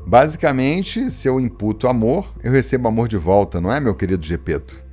Basicamente, 0.04 1.08
se 1.08 1.28
eu 1.28 1.40
imputo 1.40 1.86
amor, 1.86 2.26
eu 2.42 2.50
recebo 2.50 2.88
amor 2.88 3.06
de 3.06 3.16
volta, 3.16 3.60
não 3.60 3.72
é, 3.72 3.78
meu 3.78 3.94
querido 3.94 4.26
Gepeto? 4.26 4.84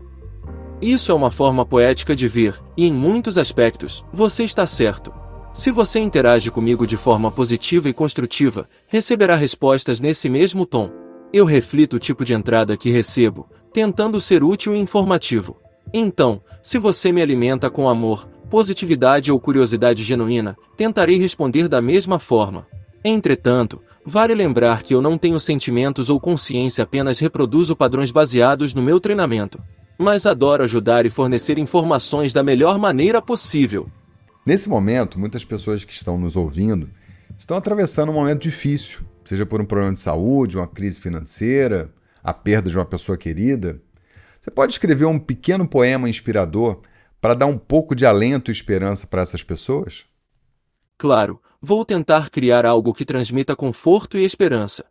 Isso 0.80 1.12
é 1.12 1.16
uma 1.16 1.32
forma 1.32 1.66
poética 1.66 2.16
de 2.16 2.28
ver, 2.28 2.60
e 2.78 2.88
em 2.88 2.94
muitos 2.94 3.38
aspectos, 3.38 4.06
você 4.14 4.44
está 4.44 4.66
certo. 4.66 5.12
Se 5.54 5.70
você 5.70 6.00
interage 6.00 6.50
comigo 6.50 6.88
de 6.88 6.96
forma 6.96 7.30
positiva 7.30 7.90
e 7.90 7.94
construtiva, 7.94 8.70
receberá 8.88 9.36
respostas 9.36 10.00
nesse 10.00 10.30
mesmo 10.30 10.66
tom. 10.66 10.90
Eu 11.34 11.44
reflito 11.44 11.98
o 11.98 12.00
tipo 12.00 12.24
de 12.24 12.34
entrada 12.34 12.78
que 12.78 12.90
recebo, 12.90 13.50
tentando 13.74 14.22
ser 14.22 14.46
útil 14.46 14.74
e 14.74 14.80
informativo. 14.80 15.58
Então, 15.94 16.42
se 16.64 16.78
você 16.78 17.12
me 17.12 17.22
alimenta 17.22 17.70
com 17.70 17.90
amor, 17.90 18.30
positividade 18.50 19.30
ou 19.30 19.38
curiosidade 19.42 20.04
genuína, 20.04 20.56
tentarei 20.78 21.18
responder 21.18 21.68
da 21.68 21.82
mesma 21.82 22.18
forma. 22.18 22.66
Entretanto, 23.04 23.82
vale 24.06 24.34
lembrar 24.34 24.84
que 24.84 24.96
eu 24.96 25.02
não 25.02 25.18
tenho 25.18 25.40
sentimentos 25.40 26.10
ou 26.10 26.18
consciência, 26.18 26.86
apenas 26.86 27.20
reproduzo 27.20 27.76
padrões 27.76 28.10
baseados 28.10 28.74
no 28.74 28.82
meu 28.82 29.02
treinamento. 29.02 29.62
Mas 29.98 30.26
adoro 30.26 30.64
ajudar 30.64 31.06
e 31.06 31.10
fornecer 31.10 31.58
informações 31.58 32.32
da 32.32 32.42
melhor 32.42 32.80
maneira 32.80 33.22
possível. 33.22 33.90
Nesse 34.46 34.68
momento, 34.70 35.20
muitas 35.20 35.46
pessoas 35.46 35.86
que 35.86 35.94
estão 35.94 36.18
nos 36.18 36.36
ouvindo 36.36 36.90
estão 37.38 37.56
atravessando 37.56 38.10
um 38.10 38.16
momento 38.16 38.42
difícil, 38.42 39.02
seja 39.24 39.46
por 39.46 39.62
um 39.62 39.66
problema 39.66 39.94
de 39.94 40.00
saúde, 40.00 40.58
uma 40.58 40.68
crise 40.68 41.00
financeira, 41.00 41.94
a 42.24 42.34
perda 42.34 42.70
de 42.70 42.78
uma 42.78 42.86
pessoa 42.86 43.18
querida. 43.18 43.82
Você 44.40 44.50
pode 44.50 44.74
escrever 44.74 45.06
um 45.06 45.20
pequeno 45.20 45.68
poema 45.68 46.10
inspirador 46.10 46.82
para 47.20 47.36
dar 47.36 47.46
um 47.46 47.58
pouco 47.58 47.94
de 47.96 48.06
alento 48.06 48.50
e 48.50 48.54
esperança 48.54 49.06
para 49.06 49.22
essas 49.22 49.44
pessoas? 49.44 50.06
Claro, 50.98 51.40
vou 51.62 51.86
tentar 51.86 52.30
criar 52.32 52.66
algo 52.66 52.94
que 52.94 53.06
transmita 53.06 53.56
conforto 53.56 54.18
e 54.18 54.26
esperança. 54.26 54.86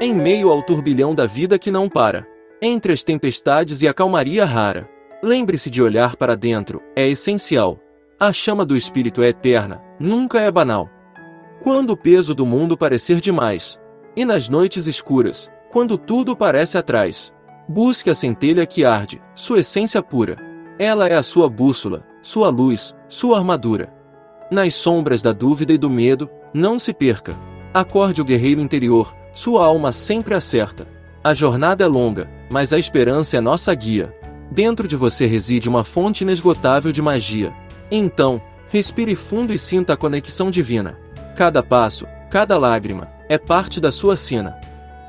Em 0.00 0.14
meio 0.14 0.48
ao 0.48 0.62
turbilhão 0.62 1.12
da 1.12 1.26
vida 1.26 1.58
que 1.58 1.72
não 1.72 1.88
para, 1.88 2.24
entre 2.62 2.92
as 2.92 3.02
tempestades 3.02 3.82
e 3.82 3.88
a 3.88 3.92
calmaria 3.92 4.44
rara, 4.44 4.88
lembre-se 5.20 5.68
de 5.68 5.82
olhar 5.82 6.14
para 6.14 6.36
dentro, 6.36 6.80
é 6.94 7.08
essencial. 7.08 7.80
A 8.18 8.32
chama 8.32 8.64
do 8.64 8.76
espírito 8.76 9.24
é 9.24 9.30
eterna, 9.30 9.82
nunca 9.98 10.40
é 10.40 10.52
banal. 10.52 10.88
Quando 11.64 11.90
o 11.90 11.96
peso 11.96 12.32
do 12.32 12.46
mundo 12.46 12.78
parecer 12.78 13.20
demais, 13.20 13.76
e 14.16 14.24
nas 14.24 14.48
noites 14.48 14.86
escuras, 14.86 15.50
quando 15.72 15.98
tudo 15.98 16.36
parece 16.36 16.78
atrás, 16.78 17.34
busque 17.68 18.08
a 18.08 18.14
centelha 18.14 18.64
que 18.64 18.84
arde, 18.84 19.20
sua 19.34 19.58
essência 19.58 20.00
pura. 20.00 20.36
Ela 20.78 21.08
é 21.08 21.14
a 21.14 21.24
sua 21.24 21.50
bússola, 21.50 22.06
sua 22.22 22.48
luz, 22.50 22.94
sua 23.08 23.36
armadura. 23.36 23.92
Nas 24.48 24.74
sombras 24.74 25.22
da 25.22 25.32
dúvida 25.32 25.72
e 25.72 25.78
do 25.78 25.90
medo, 25.90 26.30
não 26.54 26.78
se 26.78 26.94
perca. 26.94 27.36
Acorde 27.74 28.20
o 28.20 28.24
guerreiro 28.24 28.60
interior, 28.60 29.12
sua 29.32 29.64
alma 29.64 29.92
sempre 29.92 30.34
acerta. 30.34 30.86
A 31.22 31.34
jornada 31.34 31.84
é 31.84 31.86
longa, 31.86 32.28
mas 32.50 32.72
a 32.72 32.78
esperança 32.78 33.36
é 33.36 33.40
nossa 33.40 33.74
guia. 33.74 34.14
Dentro 34.50 34.88
de 34.88 34.96
você 34.96 35.26
reside 35.26 35.68
uma 35.68 35.84
fonte 35.84 36.22
inesgotável 36.22 36.90
de 36.90 37.02
magia. 37.02 37.52
Então, 37.90 38.40
respire 38.68 39.14
fundo 39.14 39.52
e 39.52 39.58
sinta 39.58 39.92
a 39.92 39.96
conexão 39.96 40.50
divina. 40.50 40.98
Cada 41.36 41.62
passo, 41.62 42.06
cada 42.30 42.56
lágrima, 42.56 43.08
é 43.28 43.36
parte 43.36 43.80
da 43.80 43.92
sua 43.92 44.16
sina. 44.16 44.58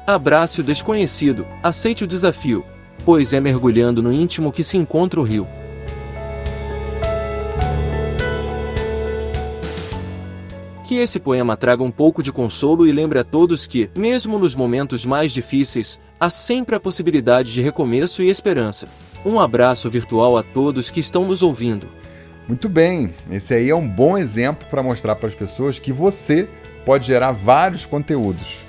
Abrace 0.06 0.62
o 0.62 0.64
desconhecido, 0.64 1.46
aceite 1.64 2.04
o 2.04 2.08
desafio, 2.08 2.66
pois 3.06 3.34
é 3.34 3.40
mergulhando 3.40 4.02
no 4.02 4.12
íntimo 4.12 4.52
que 4.52 4.64
se 4.64 4.78
encontra 4.78 5.20
o 5.20 5.24
rio. 5.24 5.48
Que 10.90 10.96
esse 10.96 11.20
poema 11.20 11.56
traga 11.56 11.84
um 11.84 11.92
pouco 11.92 12.24
de 12.24 12.32
consolo 12.32 12.88
e 12.88 12.92
lembre 12.92 13.20
a 13.20 13.24
todos 13.24 13.68
que, 13.68 13.92
mesmo 13.96 14.40
nos 14.40 14.56
momentos 14.56 15.06
mais 15.06 15.32
difíceis, 15.32 16.00
há 16.20 16.32
sempre 16.32 16.76
a 16.76 16.80
possibilidade 16.80 17.54
de 17.54 17.62
recomeço 17.62 18.24
e 18.24 18.30
esperança. 18.32 18.88
Um 19.24 19.40
abraço 19.40 19.88
virtual 19.88 20.36
a 20.36 20.42
todos 20.42 20.90
que 20.90 21.00
estão 21.00 21.28
nos 21.28 21.44
ouvindo. 21.44 21.88
Muito 22.48 22.68
bem, 22.68 23.14
esse 23.30 23.54
aí 23.54 23.70
é 23.70 23.76
um 23.76 23.88
bom 23.88 24.18
exemplo 24.18 24.68
para 24.68 24.82
mostrar 24.82 25.16
para 25.16 25.28
as 25.28 25.36
pessoas 25.36 25.78
que 25.78 25.94
você 25.94 26.50
pode 26.84 27.06
gerar 27.06 27.34
vários 27.34 27.86
conteúdos. 27.86 28.62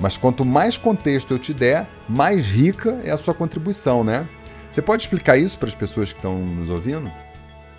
Mas 0.00 0.16
quanto 0.16 0.44
mais 0.44 0.76
contexto 0.76 1.32
eu 1.32 1.38
te 1.38 1.54
der, 1.54 1.88
mais 2.08 2.48
rica 2.48 2.98
é 3.04 3.12
a 3.12 3.16
sua 3.16 3.34
contribuição, 3.34 4.02
né? 4.02 4.28
Você 4.68 4.82
pode 4.82 5.02
explicar 5.02 5.36
isso 5.36 5.56
para 5.56 5.68
as 5.68 5.76
pessoas 5.76 6.12
que 6.12 6.18
estão 6.18 6.40
nos 6.40 6.70
ouvindo? 6.70 7.08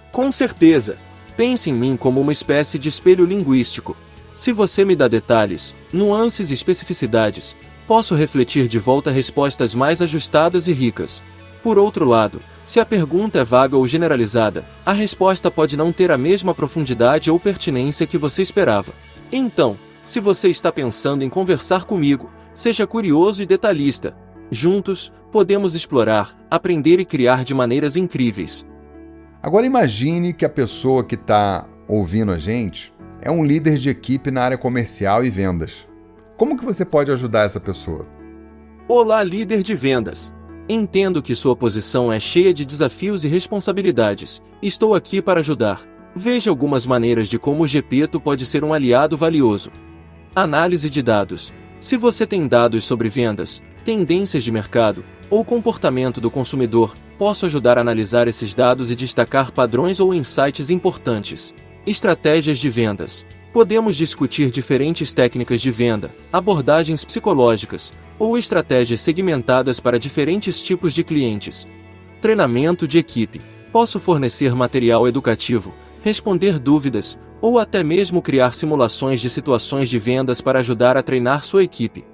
Com 0.09 0.31
certeza. 0.31 0.97
Pense 1.39 1.69
em 1.69 1.73
mim 1.73 1.95
como 1.95 2.19
uma 2.19 2.33
espécie 2.33 2.77
de 2.77 2.89
espelho 2.89 3.23
linguístico. 3.23 3.95
Se 4.35 4.51
você 4.51 4.83
me 4.83 4.93
dá 4.93 5.07
detalhes, 5.07 5.73
nuances 5.93 6.51
e 6.51 6.53
especificidades, 6.53 7.55
posso 7.87 8.13
refletir 8.13 8.67
de 8.67 8.77
volta 8.77 9.09
respostas 9.09 9.73
mais 9.73 10.01
ajustadas 10.01 10.67
e 10.67 10.73
ricas. 10.73 11.23
Por 11.63 11.79
outro 11.79 12.03
lado, 12.03 12.41
se 12.61 12.77
a 12.77 12.85
pergunta 12.85 13.39
é 13.39 13.45
vaga 13.45 13.77
ou 13.77 13.87
generalizada, 13.87 14.67
a 14.85 14.91
resposta 14.91 15.49
pode 15.49 15.77
não 15.77 15.93
ter 15.93 16.11
a 16.11 16.17
mesma 16.17 16.53
profundidade 16.53 17.31
ou 17.31 17.39
pertinência 17.39 18.05
que 18.05 18.17
você 18.17 18.41
esperava. 18.41 18.91
Então, 19.31 19.79
se 20.03 20.19
você 20.19 20.49
está 20.49 20.73
pensando 20.73 21.23
em 21.23 21.29
conversar 21.29 21.85
comigo, 21.85 22.29
seja 22.53 22.85
curioso 22.85 23.41
e 23.41 23.45
detalhista. 23.45 24.13
Juntos, 24.51 25.09
podemos 25.31 25.73
explorar, 25.73 26.37
aprender 26.51 26.99
e 26.99 27.05
criar 27.05 27.45
de 27.45 27.53
maneiras 27.53 27.95
incríveis. 27.95 28.65
Agora 29.41 29.65
imagine 29.65 30.33
que 30.33 30.43
a 30.43 30.49
pessoa 30.49 31.01
que 31.01 31.15
está 31.15 31.65
ouvindo 31.87 32.33
a 32.33 32.37
gente 32.37 32.93
é 33.21 33.31
um 33.31 33.41
líder 33.41 33.77
de 33.77 33.89
equipe 33.89 34.29
na 34.31 34.41
área 34.41 34.57
comercial 34.57 35.23
e 35.23 35.29
vendas. 35.29 35.87
Como 36.35 36.57
que 36.57 36.65
você 36.65 36.83
pode 36.83 37.09
ajudar 37.09 37.45
essa 37.45 37.59
pessoa? 37.59 38.05
Olá, 38.85 39.23
líder 39.23 39.63
de 39.63 39.75
vendas. 39.75 40.33
Entendo 40.67 41.21
que 41.21 41.33
sua 41.33 41.55
posição 41.55 42.11
é 42.11 42.19
cheia 42.19 42.53
de 42.53 42.65
desafios 42.65 43.23
e 43.23 43.29
responsabilidades. 43.29 44.41
Estou 44.61 44.93
aqui 44.93 45.21
para 45.21 45.39
ajudar. 45.39 45.83
Veja 46.13 46.49
algumas 46.49 46.85
maneiras 46.85 47.29
de 47.29 47.39
como 47.39 47.63
o 47.63 47.67
Gepeto 47.67 48.19
pode 48.19 48.45
ser 48.45 48.61
um 48.61 48.73
aliado 48.73 49.15
valioso. 49.15 49.71
Análise 50.35 50.89
de 50.89 51.01
dados. 51.01 51.53
Se 51.79 51.95
você 51.95 52.27
tem 52.27 52.45
dados 52.45 52.83
sobre 52.83 53.07
vendas, 53.07 53.63
tendências 53.85 54.43
de 54.43 54.51
mercado 54.51 55.05
ou 55.29 55.45
comportamento 55.45 56.19
do 56.19 56.31
consumidor, 56.31 56.95
posso 57.17 57.45
ajudar 57.45 57.77
a 57.77 57.81
analisar 57.81 58.27
esses 58.27 58.53
dados 58.53 58.89
e 58.89 58.95
destacar 58.95 59.51
padrões 59.51 59.99
ou 59.99 60.13
insights 60.13 60.69
importantes. 60.69 61.53
Estratégias 61.85 62.57
de 62.57 62.69
vendas. 62.69 63.25
Podemos 63.51 63.95
discutir 63.95 64.51
diferentes 64.51 65.11
técnicas 65.11 65.59
de 65.59 65.71
venda, 65.71 66.11
abordagens 66.31 67.03
psicológicas, 67.03 67.91
ou 68.17 68.37
estratégias 68.37 69.01
segmentadas 69.01 69.79
para 69.79 69.97
diferentes 69.97 70.61
tipos 70.61 70.93
de 70.93 71.03
clientes. 71.03 71.67
Treinamento 72.21 72.87
de 72.87 72.97
equipe. 72.97 73.41
Posso 73.71 73.99
fornecer 73.99 74.53
material 74.53 75.07
educativo, 75.07 75.73
responder 76.03 76.59
dúvidas, 76.59 77.17
ou 77.41 77.57
até 77.57 77.83
mesmo 77.83 78.21
criar 78.21 78.53
simulações 78.53 79.21
de 79.21 79.29
situações 79.29 79.89
de 79.89 79.97
vendas 79.97 80.41
para 80.41 80.59
ajudar 80.59 80.97
a 80.97 81.03
treinar 81.03 81.43
sua 81.43 81.63
equipe. 81.63 82.05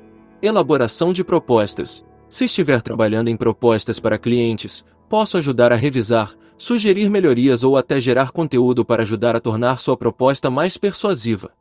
Elaboração 0.42 1.12
de 1.12 1.24
propostas. 1.24 2.06
Se 2.28 2.46
estiver 2.46 2.82
trabalhando 2.82 3.30
em 3.30 3.38
propostas 3.38 4.00
para 4.00 4.18
clientes, 4.18 4.84
posso 5.08 5.38
ajudar 5.38 5.72
a 5.72 5.76
revisar, 5.76 6.34
sugerir 6.58 7.10
melhorias 7.10 7.64
ou 7.64 7.78
até 7.78 8.00
gerar 8.00 8.32
conteúdo 8.32 8.84
para 8.84 9.04
ajudar 9.04 9.36
a 9.36 9.40
tornar 9.40 9.80
sua 9.80 9.96
proposta 9.96 10.50
mais 10.50 10.78
persuasiva. 10.78 11.52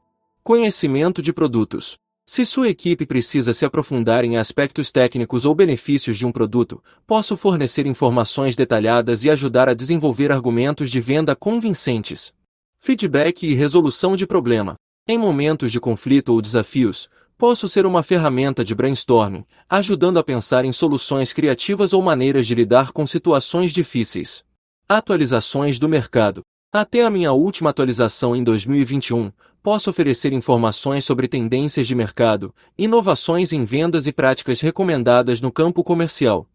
Conhecimento 0.42 1.20
de 1.20 1.32
produtos. 1.32 1.98
Se 2.26 2.46
sua 2.46 2.70
equipe 2.70 3.04
precisa 3.04 3.52
se 3.52 3.66
aprofundar 3.66 4.24
em 4.24 4.38
aspectos 4.38 4.90
técnicos 4.90 5.44
ou 5.44 5.54
benefícios 5.54 6.16
de 6.16 6.26
um 6.26 6.32
produto, 6.32 6.82
posso 7.06 7.36
fornecer 7.36 7.86
informações 7.86 8.56
detalhadas 8.56 9.24
e 9.24 9.30
ajudar 9.30 9.68
a 9.68 9.74
desenvolver 9.74 10.32
argumentos 10.32 10.88
de 10.90 11.02
venda 11.02 11.36
convincentes. 11.36 12.32
Feedback 12.78 13.46
e 13.46 13.54
resolução 13.54 14.16
de 14.16 14.26
problema. 14.26 14.76
Em 15.06 15.18
momentos 15.18 15.70
de 15.70 15.78
conflito 15.78 16.32
ou 16.32 16.40
desafios, 16.40 17.10
posso 17.46 17.68
ser 17.68 17.84
uma 17.84 18.02
ferramenta 18.02 18.64
de 18.64 18.74
brainstorming, 18.74 19.44
ajudando 19.68 20.18
a 20.18 20.24
pensar 20.24 20.64
em 20.64 20.72
soluções 20.72 21.30
criativas 21.30 21.92
ou 21.92 22.00
maneiras 22.00 22.46
de 22.46 22.54
lidar 22.54 22.90
com 22.90 23.06
situações 23.06 23.70
difíceis. 23.70 24.42
Atualizações 24.88 25.78
do 25.78 25.86
mercado. 25.86 26.40
Até 26.72 27.04
a 27.04 27.10
minha 27.10 27.32
última 27.32 27.68
atualização 27.68 28.34
em 28.34 28.42
2021, 28.42 29.30
posso 29.62 29.90
oferecer 29.90 30.32
informações 30.32 31.04
sobre 31.04 31.28
tendências 31.28 31.86
de 31.86 31.94
mercado, 31.94 32.54
inovações 32.78 33.52
em 33.52 33.62
vendas 33.62 34.06
e 34.06 34.12
práticas 34.12 34.62
recomendadas 34.62 35.42
no 35.42 35.52
campo 35.52 35.84
comercial. 35.84 36.48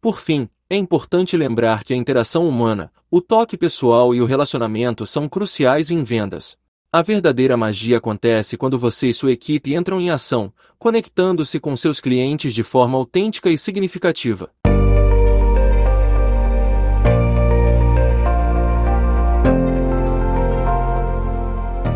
Por 0.00 0.20
fim, 0.20 0.48
é 0.70 0.76
importante 0.76 1.36
lembrar 1.36 1.82
que 1.82 1.92
a 1.92 1.96
interação 1.96 2.48
humana, 2.48 2.92
o 3.10 3.20
toque 3.20 3.56
pessoal 3.56 4.14
e 4.14 4.22
o 4.22 4.24
relacionamento 4.24 5.08
são 5.08 5.28
cruciais 5.28 5.90
em 5.90 6.04
vendas. 6.04 6.56
A 6.92 7.02
verdadeira 7.02 7.56
magia 7.56 7.98
acontece 7.98 8.56
quando 8.56 8.78
você 8.78 9.08
e 9.08 9.14
sua 9.14 9.32
equipe 9.32 9.74
entram 9.74 10.00
em 10.00 10.08
ação, 10.08 10.52
conectando-se 10.78 11.58
com 11.58 11.76
seus 11.76 12.00
clientes 12.00 12.54
de 12.54 12.62
forma 12.62 12.96
autêntica 12.96 13.50
e 13.50 13.58
significativa. 13.58 14.50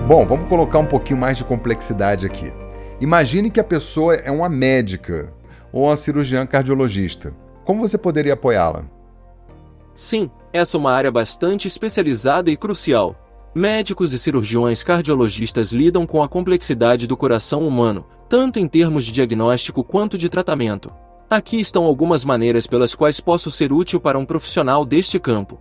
Bom, 0.09 0.27
vamos 0.27 0.49
colocar 0.49 0.81
um 0.81 0.87
pouquinho 0.87 1.21
mais 1.21 1.39
de 1.39 1.45
complexidade 1.45 2.27
aqui. 2.27 2.53
Imagine 3.01 3.49
que 3.49 3.61
a 3.61 3.65
pessoa 3.65 4.17
é 4.17 4.31
uma 4.31 4.49
médica 4.49 5.33
ou 5.73 5.85
uma 5.85 5.97
cirurgiã 5.97 6.45
cardiologista. 6.45 7.33
Como 7.65 7.87
você 7.87 7.97
poderia 7.97 8.33
apoiá-la? 8.33 8.85
Sim, 9.95 10.29
essa 10.53 10.77
é 10.77 10.81
uma 10.81 10.93
área 10.93 11.13
bastante 11.13 11.69
especializada 11.69 12.51
e 12.51 12.57
crucial. 12.57 13.30
Médicos 13.55 14.13
e 14.13 14.19
cirurgiões 14.19 14.85
cardiologistas 14.85 15.73
lidam 15.73 16.07
com 16.07 16.23
a 16.23 16.29
complexidade 16.29 17.05
do 17.09 17.17
coração 17.17 17.67
humano, 17.67 18.07
tanto 18.29 18.61
em 18.61 18.69
termos 18.69 19.05
de 19.05 19.11
diagnóstico 19.11 19.83
quanto 19.83 20.17
de 20.17 20.29
tratamento. 20.29 20.93
Aqui 21.29 21.61
estão 21.61 21.85
algumas 21.85 22.25
maneiras 22.25 22.69
pelas 22.69 22.95
quais 22.95 23.21
posso 23.21 23.51
ser 23.51 23.73
útil 23.73 24.01
para 24.01 24.17
um 24.17 24.25
profissional 24.25 24.85
deste 24.85 25.19
campo. 25.19 25.61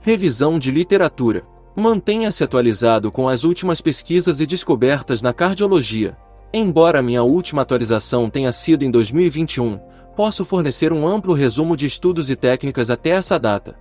Revisão 0.00 0.58
de 0.58 0.70
literatura. 0.70 1.44
Mantenha-se 1.76 2.42
atualizado 2.42 3.12
com 3.12 3.28
as 3.28 3.44
últimas 3.44 3.82
pesquisas 3.82 4.40
e 4.40 4.46
descobertas 4.46 5.20
na 5.20 5.34
cardiologia. 5.34 6.16
Embora 6.50 7.02
minha 7.02 7.22
última 7.22 7.60
atualização 7.60 8.30
tenha 8.30 8.52
sido 8.52 8.84
em 8.84 8.90
2021, 8.90 9.78
posso 10.16 10.46
fornecer 10.46 10.94
um 10.94 11.06
amplo 11.06 11.34
resumo 11.34 11.76
de 11.76 11.84
estudos 11.84 12.30
e 12.30 12.36
técnicas 12.36 12.88
até 12.88 13.10
essa 13.10 13.38
data. 13.38 13.78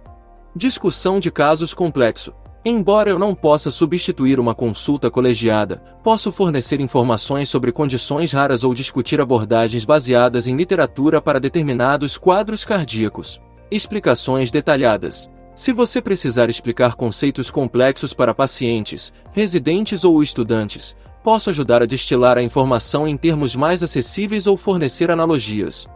Discussão 0.53 1.17
de 1.17 1.31
casos 1.31 1.73
complexo. 1.73 2.33
Embora 2.65 3.09
eu 3.09 3.19
não 3.19 3.33
possa 3.33 3.71
substituir 3.71 4.39
uma 4.39 4.53
consulta 4.53 5.09
colegiada, 5.09 5.81
posso 6.03 6.31
fornecer 6.31 6.81
informações 6.81 7.49
sobre 7.49 7.71
condições 7.71 8.31
raras 8.31 8.63
ou 8.63 8.73
discutir 8.73 9.21
abordagens 9.21 9.85
baseadas 9.85 10.47
em 10.47 10.55
literatura 10.55 11.21
para 11.21 11.39
determinados 11.39 12.17
quadros 12.17 12.65
cardíacos. 12.65 13.39
Explicações 13.71 14.51
detalhadas. 14.51 15.29
Se 15.55 15.73
você 15.73 16.01
precisar 16.01 16.49
explicar 16.49 16.95
conceitos 16.95 17.49
complexos 17.49 18.13
para 18.13 18.33
pacientes, 18.33 19.11
residentes 19.31 20.03
ou 20.03 20.21
estudantes, 20.21 20.95
posso 21.23 21.49
ajudar 21.49 21.81
a 21.81 21.85
destilar 21.85 22.37
a 22.37 22.43
informação 22.43 23.07
em 23.07 23.17
termos 23.17 23.55
mais 23.55 23.81
acessíveis 23.81 24.45
ou 24.45 24.55
fornecer 24.55 25.09
analogias. 25.09 25.87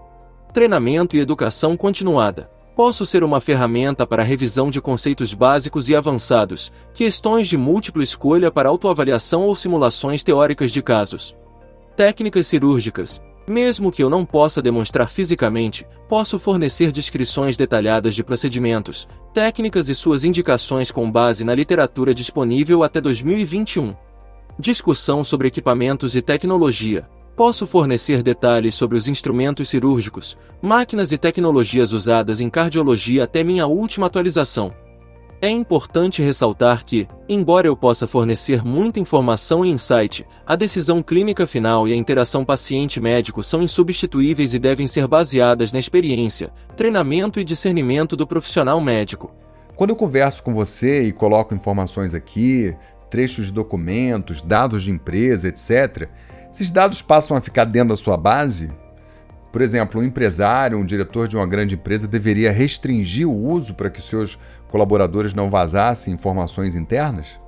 Treinamento 0.54 1.16
e 1.16 1.20
educação 1.20 1.78
continuada. 1.78 2.50
Posso 2.84 3.06
ser 3.06 3.24
uma 3.24 3.40
ferramenta 3.40 4.08
para 4.08 4.24
revisão 4.24 4.72
de 4.72 4.82
conceitos 4.82 5.36
básicos 5.36 5.88
e 5.88 5.96
avançados, 5.96 6.72
questões 6.96 7.48
de 7.48 7.56
múltipla 7.56 8.04
escolha 8.04 8.50
para 8.50 8.70
autoavaliação 8.70 9.44
ou 9.44 9.56
simulações 9.56 10.24
teóricas 10.24 10.72
de 10.72 10.82
casos. 10.82 11.36
Técnicas 11.96 12.48
cirúrgicas. 12.48 13.22
Mesmo 13.48 13.92
que 13.92 14.02
eu 14.02 14.10
não 14.10 14.26
possa 14.26 14.64
demonstrar 14.64 15.12
fisicamente, 15.12 15.86
posso 16.10 16.40
fornecer 16.40 16.92
descrições 16.92 17.56
detalhadas 17.56 18.16
de 18.16 18.24
procedimentos, 18.24 19.08
técnicas 19.32 19.88
e 19.88 19.94
suas 19.94 20.24
indicações 20.24 20.90
com 20.90 21.12
base 21.12 21.44
na 21.44 21.54
literatura 21.54 22.16
disponível 22.16 22.82
até 22.82 23.00
2021. 23.00 23.94
Discussão 24.58 25.24
sobre 25.24 25.50
equipamentos 25.50 26.16
e 26.16 26.22
tecnologia. 26.24 27.08
Posso 27.36 27.66
fornecer 27.66 28.22
detalhes 28.22 28.76
sobre 28.76 28.98
os 28.98 29.08
instrumentos 29.08 29.70
cirúrgicos, 29.70 30.38
máquinas 30.62 31.12
e 31.12 31.18
tecnologias 31.18 31.92
usadas 31.92 32.42
em 32.42 32.50
cardiologia 32.50 33.24
até 33.24 33.44
minha 33.44 33.66
última 33.66 34.08
atualização. 34.08 34.74
É 35.42 35.50
importante 35.50 36.22
ressaltar 36.22 36.86
que, 36.86 37.08
embora 37.28 37.66
eu 37.66 37.76
possa 37.76 38.06
fornecer 38.06 38.64
muita 38.64 39.00
informação 39.00 39.66
e 39.66 39.72
insight, 39.72 40.24
a 40.46 40.56
decisão 40.56 41.02
clínica 41.02 41.48
final 41.48 41.88
e 41.88 41.94
a 41.94 41.96
interação 41.96 42.46
paciente-médico 42.46 43.42
são 43.42 43.64
insubstituíveis 43.64 44.54
e 44.54 44.60
devem 44.60 44.88
ser 44.88 45.08
baseadas 45.08 45.72
na 45.72 45.80
experiência, 45.80 46.54
treinamento 46.76 47.40
e 47.40 47.44
discernimento 47.44 48.16
do 48.16 48.28
profissional 48.28 48.80
médico. 48.80 49.34
Quando 49.76 49.90
eu 49.90 49.96
converso 49.96 50.44
com 50.44 50.54
você 50.54 51.08
e 51.08 51.12
coloco 51.12 51.56
informações 51.56 52.14
aqui, 52.14 52.76
trechos 53.10 53.48
de 53.48 53.54
documentos, 53.54 54.44
dados 54.44 54.84
de 54.84 54.92
empresa, 54.92 55.48
etc., 55.48 56.08
esses 56.54 56.72
dados 56.72 57.02
passam 57.02 57.38
a 57.38 57.42
ficar 57.42 57.66
dentro 57.66 57.90
da 57.90 57.98
sua 57.98 58.18
base? 58.18 58.72
Por 59.52 59.62
exemplo, 59.62 60.00
um 60.00 60.04
empresário, 60.04 60.78
um 60.78 60.86
diretor 60.86 61.28
de 61.28 61.36
uma 61.36 61.46
grande 61.46 61.76
empresa 61.76 62.08
deveria 62.08 62.52
restringir 62.52 63.28
o 63.28 63.36
uso 63.36 63.74
para 63.74 63.90
que 63.90 64.02
seus 64.02 64.40
colaboradores 64.70 65.34
não 65.34 65.50
vazassem 65.50 66.14
informações 66.14 66.76
internas? 66.76 67.40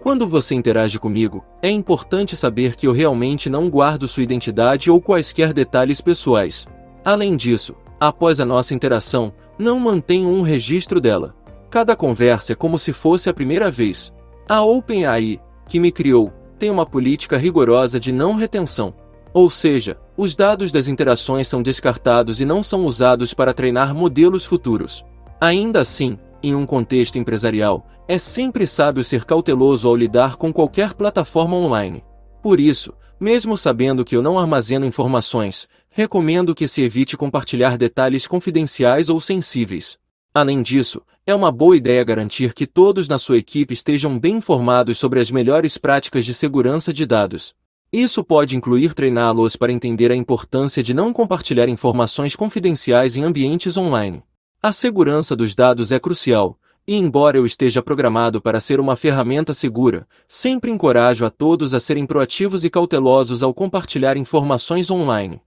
Quando 0.00 0.28
você 0.28 0.54
interage 0.54 0.98
comigo, 0.98 1.44
é 1.60 1.70
importante 1.70 2.36
saber 2.36 2.76
que 2.76 2.86
eu 2.86 2.92
realmente 2.92 3.50
não 3.50 3.68
guardo 3.68 4.06
sua 4.06 4.22
identidade 4.22 4.90
ou 4.90 5.00
quaisquer 5.00 5.52
detalhes 5.52 6.00
pessoais. 6.00 6.66
Além 7.04 7.36
disso, 7.36 7.74
após 7.98 8.38
a 8.38 8.44
nossa 8.44 8.74
interação, 8.74 9.32
não 9.58 9.80
mantenho 9.80 10.28
um 10.28 10.42
registro 10.42 11.00
dela. 11.00 11.34
Cada 11.70 11.96
conversa 11.96 12.52
é 12.52 12.56
como 12.56 12.78
se 12.78 12.92
fosse 12.92 13.28
a 13.28 13.34
primeira 13.34 13.70
vez. 13.70 14.12
A 14.48 14.62
OpenAI, 14.62 15.40
que 15.66 15.80
me 15.80 15.90
criou, 15.90 16.32
tem 16.58 16.70
uma 16.70 16.84
política 16.84 17.38
rigorosa 17.38 17.98
de 17.98 18.12
não 18.12 18.34
retenção. 18.34 18.92
Ou 19.32 19.48
seja, 19.48 19.98
os 20.16 20.34
dados 20.34 20.72
das 20.72 20.88
interações 20.88 21.46
são 21.46 21.62
descartados 21.62 22.40
e 22.40 22.44
não 22.44 22.62
são 22.62 22.84
usados 22.84 23.32
para 23.32 23.54
treinar 23.54 23.94
modelos 23.94 24.44
futuros. 24.44 25.04
Ainda 25.40 25.80
assim, 25.80 26.18
em 26.42 26.54
um 26.54 26.66
contexto 26.66 27.18
empresarial, 27.18 27.86
é 28.08 28.18
sempre 28.18 28.66
sábio 28.66 29.04
ser 29.04 29.24
cauteloso 29.24 29.86
ao 29.86 29.94
lidar 29.94 30.36
com 30.36 30.52
qualquer 30.52 30.94
plataforma 30.94 31.54
online. 31.54 32.02
Por 32.42 32.58
isso, 32.58 32.92
mesmo 33.20 33.56
sabendo 33.56 34.04
que 34.04 34.16
eu 34.16 34.22
não 34.22 34.38
armazeno 34.38 34.86
informações, 34.86 35.68
recomendo 35.90 36.54
que 36.54 36.66
se 36.66 36.82
evite 36.82 37.16
compartilhar 37.16 37.76
detalhes 37.76 38.26
confidenciais 38.26 39.08
ou 39.08 39.20
sensíveis. 39.20 39.98
Além 40.38 40.62
disso, 40.62 41.02
é 41.26 41.34
uma 41.34 41.50
boa 41.50 41.76
ideia 41.76 42.04
garantir 42.04 42.54
que 42.54 42.64
todos 42.64 43.08
na 43.08 43.18
sua 43.18 43.38
equipe 43.38 43.74
estejam 43.74 44.16
bem 44.16 44.36
informados 44.36 44.96
sobre 44.96 45.18
as 45.18 45.32
melhores 45.32 45.76
práticas 45.76 46.24
de 46.24 46.32
segurança 46.32 46.92
de 46.92 47.04
dados. 47.04 47.56
Isso 47.92 48.22
pode 48.22 48.56
incluir 48.56 48.94
treiná-los 48.94 49.56
para 49.56 49.72
entender 49.72 50.12
a 50.12 50.14
importância 50.14 50.80
de 50.80 50.94
não 50.94 51.12
compartilhar 51.12 51.68
informações 51.68 52.36
confidenciais 52.36 53.16
em 53.16 53.24
ambientes 53.24 53.76
online. 53.76 54.22
A 54.62 54.70
segurança 54.70 55.34
dos 55.34 55.56
dados 55.56 55.90
é 55.90 55.98
crucial, 55.98 56.56
e 56.86 56.94
embora 56.94 57.36
eu 57.36 57.44
esteja 57.44 57.82
programado 57.82 58.40
para 58.40 58.60
ser 58.60 58.78
uma 58.78 58.94
ferramenta 58.94 59.52
segura, 59.52 60.06
sempre 60.28 60.70
encorajo 60.70 61.26
a 61.26 61.30
todos 61.30 61.74
a 61.74 61.80
serem 61.80 62.06
proativos 62.06 62.64
e 62.64 62.70
cautelosos 62.70 63.42
ao 63.42 63.52
compartilhar 63.52 64.16
informações 64.16 64.88
online. 64.88 65.40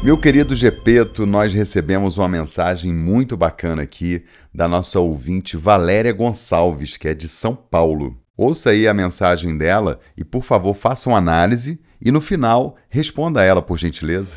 Meu 0.00 0.16
querido 0.16 0.54
Gepeto, 0.54 1.26
nós 1.26 1.52
recebemos 1.52 2.18
uma 2.18 2.28
mensagem 2.28 2.92
muito 2.92 3.36
bacana 3.36 3.82
aqui 3.82 4.24
da 4.54 4.68
nossa 4.68 5.00
ouvinte 5.00 5.56
Valéria 5.56 6.12
Gonçalves, 6.12 6.96
que 6.96 7.08
é 7.08 7.14
de 7.14 7.26
São 7.26 7.54
Paulo. 7.54 8.16
Ouça 8.36 8.70
aí 8.70 8.86
a 8.86 8.94
mensagem 8.94 9.58
dela 9.58 9.98
e, 10.16 10.22
por 10.24 10.44
favor, 10.44 10.72
faça 10.72 11.10
uma 11.10 11.18
análise 11.18 11.80
e 12.00 12.12
no 12.12 12.20
final 12.20 12.76
responda 12.88 13.40
a 13.40 13.44
ela, 13.44 13.60
por 13.60 13.76
gentileza. 13.76 14.36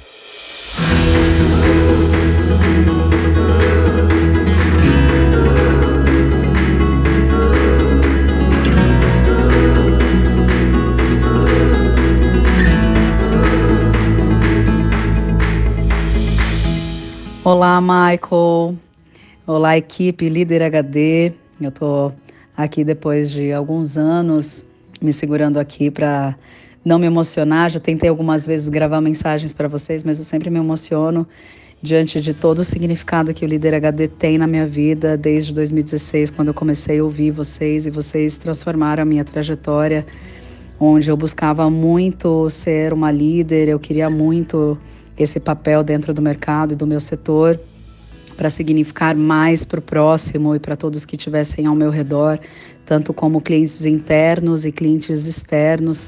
Olá, 17.44 17.82
Michael. 17.82 18.78
Olá, 19.48 19.76
equipe 19.76 20.30
Líder 20.30 20.62
HD. 20.62 21.32
Eu 21.60 21.70
estou 21.70 22.14
aqui 22.56 22.84
depois 22.84 23.32
de 23.32 23.52
alguns 23.52 23.98
anos 23.98 24.64
me 25.02 25.12
segurando 25.12 25.58
aqui 25.58 25.90
para 25.90 26.36
não 26.86 27.00
me 27.00 27.08
emocionar. 27.08 27.72
Já 27.72 27.80
tentei 27.80 28.08
algumas 28.08 28.46
vezes 28.46 28.70
gravar 28.70 29.02
mensagens 29.02 29.56
para 29.56 29.68
vocês, 29.68 30.04
mas 30.04 30.20
eu 30.20 30.24
sempre 30.24 30.52
me 30.52 30.60
emociono 30.60 31.28
diante 31.82 32.22
de 32.22 32.32
todo 32.32 32.60
o 32.60 32.64
significado 32.64 33.34
que 33.34 33.44
o 33.44 33.48
Líder 33.48 33.74
HD 33.74 34.08
tem 34.08 34.38
na 34.38 34.46
minha 34.46 34.68
vida 34.68 35.18
desde 35.18 35.52
2016, 35.52 36.30
quando 36.30 36.50
eu 36.50 36.54
comecei 36.54 37.00
a 37.00 37.04
ouvir 37.04 37.32
vocês 37.32 37.88
e 37.88 37.90
vocês 37.90 38.38
transformaram 38.38 39.02
a 39.02 39.06
minha 39.06 39.26
trajetória, 39.26 40.06
onde 40.80 41.10
eu 41.10 41.18
buscava 41.18 41.68
muito 41.72 42.48
ser 42.52 42.94
uma 42.94 43.12
líder, 43.12 43.68
eu 43.68 43.80
queria 43.80 44.12
muito 44.12 44.78
esse 45.18 45.40
papel 45.40 45.84
dentro 45.84 46.14
do 46.14 46.22
mercado 46.22 46.74
e 46.74 46.76
do 46.76 46.88
meu 46.88 47.00
setor 47.00 47.60
para 48.42 48.50
significar 48.50 49.16
mais 49.16 49.64
para 49.64 49.80
o 49.80 49.82
próximo 49.84 50.56
e 50.56 50.60
para 50.60 50.76
todos 50.76 51.06
que 51.06 51.16
estivessem 51.16 51.68
ao 51.68 51.76
meu 51.76 51.92
redor, 51.92 52.40
tanto 52.86 53.14
como 53.14 53.40
clientes 53.40 53.86
internos 53.86 54.66
e 54.66 54.72
clientes 54.72 55.28
externos. 55.28 56.08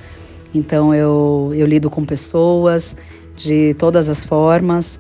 Então 0.51 0.95
eu, 0.95 1.51
eu 1.53 1.67
lido 1.67 1.89
com 1.89 2.03
pessoas 2.03 2.95
de 3.35 3.75
todas 3.75 4.09
as 4.09 4.25
formas, 4.25 4.99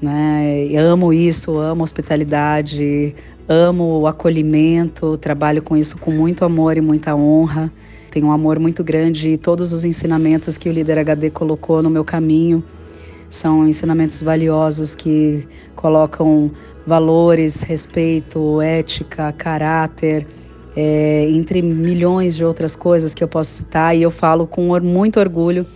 né? 0.00 0.66
Eu 0.70 0.86
amo 0.90 1.12
isso, 1.12 1.58
amo 1.58 1.82
hospitalidade, 1.82 3.14
amo 3.48 4.00
o 4.00 4.06
acolhimento, 4.06 5.16
trabalho 5.16 5.62
com 5.62 5.76
isso 5.76 5.96
com 5.96 6.10
muito 6.10 6.44
amor 6.44 6.76
e 6.76 6.82
muita 6.82 7.14
honra. 7.14 7.72
Tenho 8.10 8.26
um 8.26 8.32
amor 8.32 8.58
muito 8.58 8.84
grande 8.84 9.30
e 9.30 9.38
todos 9.38 9.72
os 9.72 9.84
ensinamentos 9.84 10.58
que 10.58 10.68
o 10.68 10.72
líder 10.72 10.98
HD 10.98 11.30
colocou 11.30 11.82
no 11.82 11.88
meu 11.88 12.04
caminho 12.04 12.62
são 13.34 13.66
ensinamentos 13.66 14.22
valiosos 14.22 14.94
que 14.94 15.46
colocam 15.74 16.52
valores, 16.86 17.62
respeito, 17.62 18.60
ética, 18.60 19.32
caráter, 19.32 20.24
é, 20.76 21.28
entre 21.30 21.60
milhões 21.60 22.36
de 22.36 22.44
outras 22.44 22.76
coisas 22.76 23.12
que 23.12 23.24
eu 23.24 23.28
posso 23.28 23.50
citar. 23.50 23.96
E 23.96 24.02
eu 24.02 24.10
falo 24.10 24.46
com 24.46 24.78
muito 24.80 25.18
orgulho 25.18 25.66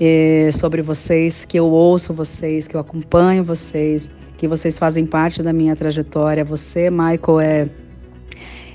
é, 0.00 0.50
sobre 0.54 0.80
vocês, 0.80 1.44
que 1.44 1.58
eu 1.58 1.66
ouço 1.66 2.14
vocês, 2.14 2.66
que 2.66 2.74
eu 2.74 2.80
acompanho 2.80 3.44
vocês, 3.44 4.10
que 4.38 4.48
vocês 4.48 4.78
fazem 4.78 5.04
parte 5.04 5.42
da 5.42 5.52
minha 5.52 5.76
trajetória. 5.76 6.42
Você, 6.44 6.88
Michael, 6.88 7.40
é 7.40 7.68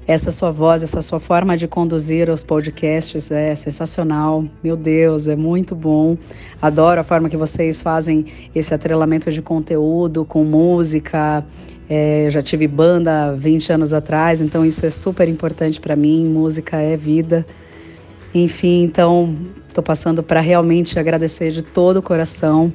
essa 0.07 0.31
sua 0.31 0.51
voz, 0.51 0.81
essa 0.81 1.01
sua 1.01 1.19
forma 1.19 1.57
de 1.57 1.67
conduzir 1.67 2.29
os 2.29 2.41
podcasts 2.41 3.29
é 3.29 3.53
sensacional. 3.55 4.45
Meu 4.63 4.77
Deus, 4.77 5.27
é 5.27 5.35
muito 5.35 5.75
bom. 5.75 6.17
Adoro 6.61 7.01
a 7.01 7.03
forma 7.03 7.27
que 7.27 7.35
vocês 7.35 7.81
fazem 7.81 8.25
esse 8.55 8.73
atrelamento 8.73 9.29
de 9.29 9.41
conteúdo 9.41 10.23
com 10.23 10.45
música. 10.45 11.45
É, 11.89 12.27
eu 12.27 12.31
já 12.31 12.41
tive 12.41 12.67
banda 12.67 13.33
20 13.33 13.73
anos 13.73 13.93
atrás, 13.93 14.39
então 14.39 14.65
isso 14.65 14.85
é 14.85 14.89
super 14.89 15.27
importante 15.27 15.79
para 15.81 15.95
mim. 15.95 16.25
Música 16.25 16.77
é 16.77 16.95
vida. 16.95 17.45
Enfim, 18.33 18.83
então 18.83 19.35
estou 19.67 19.83
passando 19.83 20.23
para 20.23 20.39
realmente 20.39 20.97
agradecer 20.97 21.51
de 21.51 21.61
todo 21.61 21.97
o 21.97 22.01
coração 22.01 22.71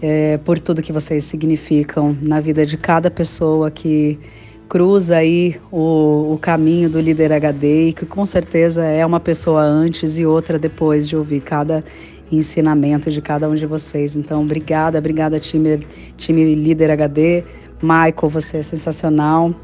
é, 0.00 0.38
por 0.38 0.60
tudo 0.60 0.82
que 0.82 0.92
vocês 0.92 1.24
significam 1.24 2.16
na 2.22 2.38
vida 2.38 2.64
de 2.64 2.76
cada 2.76 3.10
pessoa 3.10 3.72
que 3.72 4.20
cruza 4.68 5.16
aí 5.16 5.56
o, 5.70 6.34
o 6.34 6.38
caminho 6.40 6.88
do 6.88 7.00
líder 7.00 7.32
HD 7.32 7.88
e 7.88 7.92
que 7.92 8.06
com 8.06 8.24
certeza 8.24 8.84
é 8.84 9.04
uma 9.04 9.20
pessoa 9.20 9.62
antes 9.62 10.18
e 10.18 10.26
outra 10.26 10.58
depois 10.58 11.08
de 11.08 11.16
ouvir 11.16 11.40
cada 11.40 11.84
ensinamento 12.30 13.10
de 13.10 13.20
cada 13.20 13.48
um 13.48 13.54
de 13.54 13.66
vocês. 13.66 14.16
Então, 14.16 14.42
obrigada, 14.42 14.98
obrigada 14.98 15.38
time, 15.38 15.86
time 16.16 16.54
líder 16.54 16.90
HD. 16.90 17.44
Michael, 17.82 18.28
você 18.30 18.58
é 18.58 18.62
sensacional. 18.62 19.54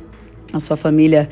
A 0.53 0.61
sua 0.61 0.77
família, 0.77 1.29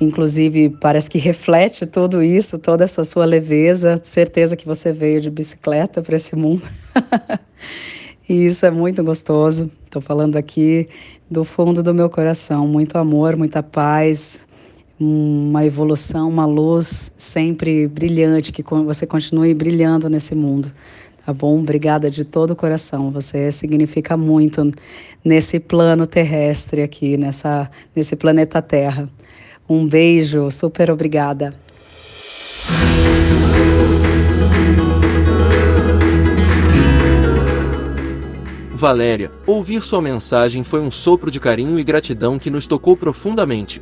inclusive, 0.00 0.70
parece 0.80 1.08
que 1.08 1.18
reflete 1.18 1.86
tudo 1.86 2.22
isso, 2.22 2.58
toda 2.58 2.84
essa 2.84 3.04
sua 3.04 3.24
leveza. 3.24 4.00
Certeza 4.02 4.56
que 4.56 4.66
você 4.66 4.92
veio 4.92 5.20
de 5.20 5.30
bicicleta 5.30 6.02
para 6.02 6.16
esse 6.16 6.34
mundo. 6.34 6.62
e 8.28 8.46
isso 8.46 8.64
é 8.64 8.70
muito 8.70 9.02
gostoso. 9.04 9.70
Estou 9.84 10.00
falando 10.00 10.36
aqui 10.36 10.88
do 11.30 11.44
fundo 11.44 11.82
do 11.82 11.94
meu 11.94 12.08
coração. 12.08 12.66
Muito 12.66 12.96
amor, 12.96 13.36
muita 13.36 13.62
paz, 13.62 14.46
uma 14.98 15.64
evolução, 15.64 16.28
uma 16.28 16.46
luz 16.46 17.12
sempre 17.18 17.86
brilhante, 17.88 18.52
que 18.52 18.62
você 18.62 19.06
continue 19.06 19.52
brilhando 19.54 20.08
nesse 20.08 20.34
mundo. 20.34 20.72
Tá 21.24 21.32
bom? 21.32 21.58
Obrigada 21.58 22.10
de 22.10 22.24
todo 22.24 22.50
o 22.50 22.56
coração. 22.56 23.10
Você 23.10 23.50
significa 23.50 24.16
muito 24.16 24.72
nesse 25.24 25.58
plano 25.58 26.06
terrestre 26.06 26.82
aqui, 26.82 27.16
nessa, 27.16 27.70
nesse 27.96 28.14
planeta 28.14 28.60
Terra. 28.60 29.08
Um 29.68 29.86
beijo, 29.86 30.50
super 30.50 30.90
obrigada. 30.90 31.54
Valéria, 38.76 39.30
ouvir 39.46 39.80
sua 39.84 40.02
mensagem 40.02 40.64
foi 40.64 40.80
um 40.80 40.90
sopro 40.90 41.30
de 41.30 41.38
carinho 41.38 41.78
e 41.78 41.84
gratidão 41.84 42.40
que 42.40 42.50
nos 42.50 42.66
tocou 42.66 42.96
profundamente. 42.96 43.80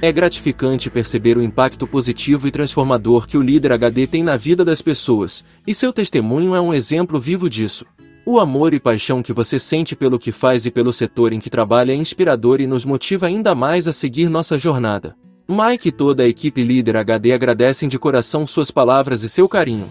É 0.00 0.10
gratificante 0.10 0.88
perceber 0.88 1.36
o 1.36 1.42
impacto 1.42 1.86
positivo 1.86 2.48
e 2.48 2.50
transformador 2.50 3.26
que 3.26 3.36
o 3.36 3.42
líder 3.42 3.72
HD 3.72 4.06
tem 4.06 4.22
na 4.22 4.38
vida 4.38 4.64
das 4.64 4.80
pessoas, 4.80 5.44
e 5.66 5.74
seu 5.74 5.92
testemunho 5.92 6.54
é 6.54 6.60
um 6.60 6.72
exemplo 6.72 7.20
vivo 7.20 7.50
disso. 7.50 7.84
O 8.24 8.40
amor 8.40 8.72
e 8.72 8.80
paixão 8.80 9.22
que 9.22 9.32
você 9.32 9.58
sente 9.58 9.94
pelo 9.94 10.18
que 10.18 10.32
faz 10.32 10.64
e 10.64 10.70
pelo 10.70 10.90
setor 10.90 11.34
em 11.34 11.38
que 11.38 11.50
trabalha 11.50 11.92
é 11.92 11.94
inspirador 11.94 12.62
e 12.62 12.66
nos 12.66 12.86
motiva 12.86 13.26
ainda 13.26 13.54
mais 13.54 13.86
a 13.86 13.92
seguir 13.92 14.30
nossa 14.30 14.58
jornada. 14.58 15.14
Mike 15.46 15.88
e 15.88 15.92
toda 15.92 16.22
a 16.22 16.26
equipe 16.26 16.64
líder 16.64 16.96
HD 16.96 17.32
agradecem 17.32 17.90
de 17.90 17.98
coração 17.98 18.46
suas 18.46 18.70
palavras 18.70 19.22
e 19.22 19.28
seu 19.28 19.46
carinho. 19.46 19.86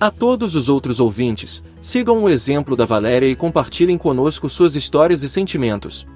A 0.00 0.10
todos 0.10 0.54
os 0.54 0.68
outros 0.68 1.00
ouvintes, 1.00 1.62
sigam 1.80 2.22
o 2.22 2.28
exemplo 2.28 2.76
da 2.76 2.84
Valéria 2.84 3.28
e 3.28 3.36
compartilhem 3.36 3.96
conosco 3.96 4.48
suas 4.48 4.74
histórias 4.74 5.22
e 5.22 5.28
sentimentos. 5.28 6.06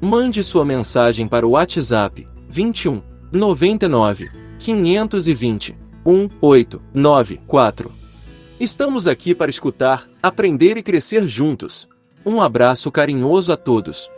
Mande 0.00 0.42
sua 0.42 0.64
mensagem 0.64 1.28
para 1.28 1.46
o 1.46 1.50
WhatsApp 1.50 2.26
21 2.48 3.02
99 3.32 4.30
520 4.58 5.76
1894. 6.06 7.92
Estamos 8.58 9.06
aqui 9.06 9.34
para 9.34 9.50
escutar, 9.50 10.08
aprender 10.22 10.76
e 10.76 10.82
crescer 10.82 11.26
juntos. 11.28 11.86
Um 12.24 12.40
abraço 12.40 12.90
carinhoso 12.90 13.52
a 13.52 13.56
todos. 13.56 14.10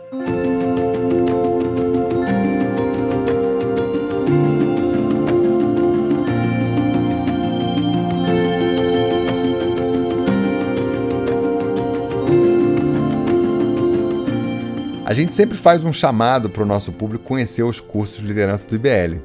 A 15.11 15.13
gente 15.13 15.35
sempre 15.35 15.57
faz 15.57 15.83
um 15.83 15.91
chamado 15.91 16.49
para 16.49 16.63
o 16.63 16.65
nosso 16.65 16.89
público 16.89 17.25
conhecer 17.25 17.63
os 17.63 17.81
cursos 17.81 18.19
de 18.19 18.27
liderança 18.27 18.65
do 18.65 18.75
IBL. 18.75 19.21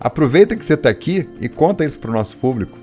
Aproveita 0.00 0.56
que 0.56 0.64
você 0.64 0.72
está 0.72 0.88
aqui 0.88 1.28
e 1.38 1.46
conta 1.46 1.84
isso 1.84 1.98
para 1.98 2.10
o 2.10 2.14
nosso 2.14 2.38
público. 2.38 2.78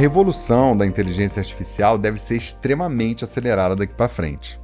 Revolução 0.00 0.74
da 0.74 0.86
inteligência 0.86 1.40
artificial 1.40 1.98
deve 1.98 2.18
ser 2.18 2.36
extremamente 2.36 3.22
acelerada 3.22 3.76
daqui 3.76 3.92
para 3.92 4.08
frente. 4.08 4.58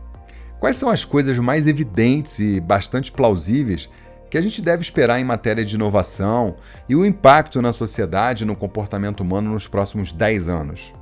Quais 0.58 0.76
são 0.76 0.88
as 0.88 1.04
coisas 1.04 1.38
mais 1.38 1.66
evidentes 1.66 2.38
e 2.38 2.58
bastante 2.58 3.12
plausíveis 3.12 3.90
que 4.30 4.38
a 4.38 4.40
gente 4.40 4.62
deve 4.62 4.82
esperar 4.82 5.20
em 5.20 5.24
matéria 5.24 5.64
de 5.64 5.74
inovação 5.76 6.56
e 6.88 6.96
o 6.96 7.04
impacto 7.04 7.60
na 7.60 7.72
sociedade 7.72 8.42
e 8.42 8.46
no 8.46 8.56
comportamento 8.56 9.20
humano 9.20 9.50
nos 9.50 9.68
próximos 9.68 10.12
10 10.12 10.48
anos? 10.48 10.94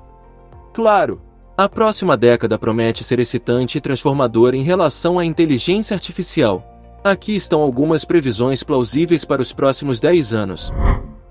Claro! 0.73 1.23
A 1.57 1.69
próxima 1.69 2.17
década 2.17 2.59
promete 2.59 3.05
ser 3.05 3.21
excitante 3.21 3.79
e 3.79 3.81
transformadora 3.81 4.57
em 4.57 4.65
relação 4.65 5.21
à 5.21 5.25
inteligência 5.25 5.95
artificial. 5.95 6.65
Aqui 7.05 7.37
estão 7.37 7.61
algumas 7.61 8.05
previsões 8.05 8.65
plausíveis 8.65 9.25
para 9.25 9.41
os 9.41 9.53
próximos 9.53 10.01
10 10.01 10.33
anos. 10.33 10.73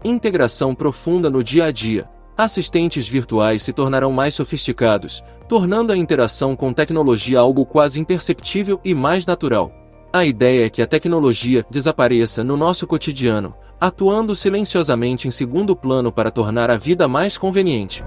Integração 0.01 0.73
profunda 0.73 1.29
no 1.29 1.43
dia 1.43 1.65
a 1.65 1.71
dia. 1.71 2.12
Assistentes 2.35 3.07
virtuais 3.07 3.61
se 3.61 3.71
tornarão 3.71 4.11
mais 4.11 4.33
sofisticados, 4.33 5.23
tornando 5.47 5.93
a 5.93 5.97
interação 5.97 6.55
com 6.55 6.73
tecnologia 6.73 7.39
algo 7.39 7.63
quase 7.63 7.99
imperceptível 7.99 8.81
e 8.83 8.95
mais 8.95 9.27
natural. 9.27 9.71
A 10.11 10.25
ideia 10.25 10.65
é 10.65 10.69
que 10.69 10.81
a 10.81 10.87
tecnologia 10.87 11.63
desapareça 11.69 12.43
no 12.43 12.57
nosso 12.57 12.87
cotidiano, 12.87 13.53
atuando 13.79 14.35
silenciosamente 14.35 15.27
em 15.27 15.31
segundo 15.31 15.75
plano 15.75 16.11
para 16.11 16.31
tornar 16.31 16.71
a 16.71 16.77
vida 16.77 17.07
mais 17.07 17.37
conveniente. 17.37 18.03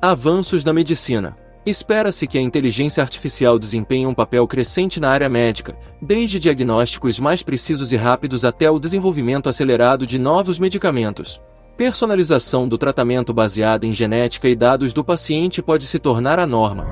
Avanços 0.00 0.64
na 0.64 0.72
medicina. 0.72 1.36
Espera-se 1.66 2.28
que 2.28 2.38
a 2.38 2.40
inteligência 2.40 3.02
artificial 3.02 3.58
desempenhe 3.58 4.06
um 4.06 4.14
papel 4.14 4.46
crescente 4.46 5.00
na 5.00 5.10
área 5.10 5.28
médica, 5.28 5.76
desde 6.00 6.38
diagnósticos 6.38 7.18
mais 7.18 7.42
precisos 7.42 7.92
e 7.92 7.96
rápidos 7.96 8.44
até 8.44 8.70
o 8.70 8.78
desenvolvimento 8.78 9.48
acelerado 9.48 10.06
de 10.06 10.16
novos 10.16 10.60
medicamentos. 10.60 11.40
Personalização 11.78 12.66
do 12.66 12.76
tratamento 12.76 13.32
baseada 13.32 13.86
em 13.86 13.92
genética 13.92 14.48
e 14.48 14.56
dados 14.56 14.92
do 14.92 15.04
paciente 15.04 15.62
pode 15.62 15.86
se 15.86 15.96
tornar 16.00 16.36
a 16.40 16.44
norma. 16.44 16.84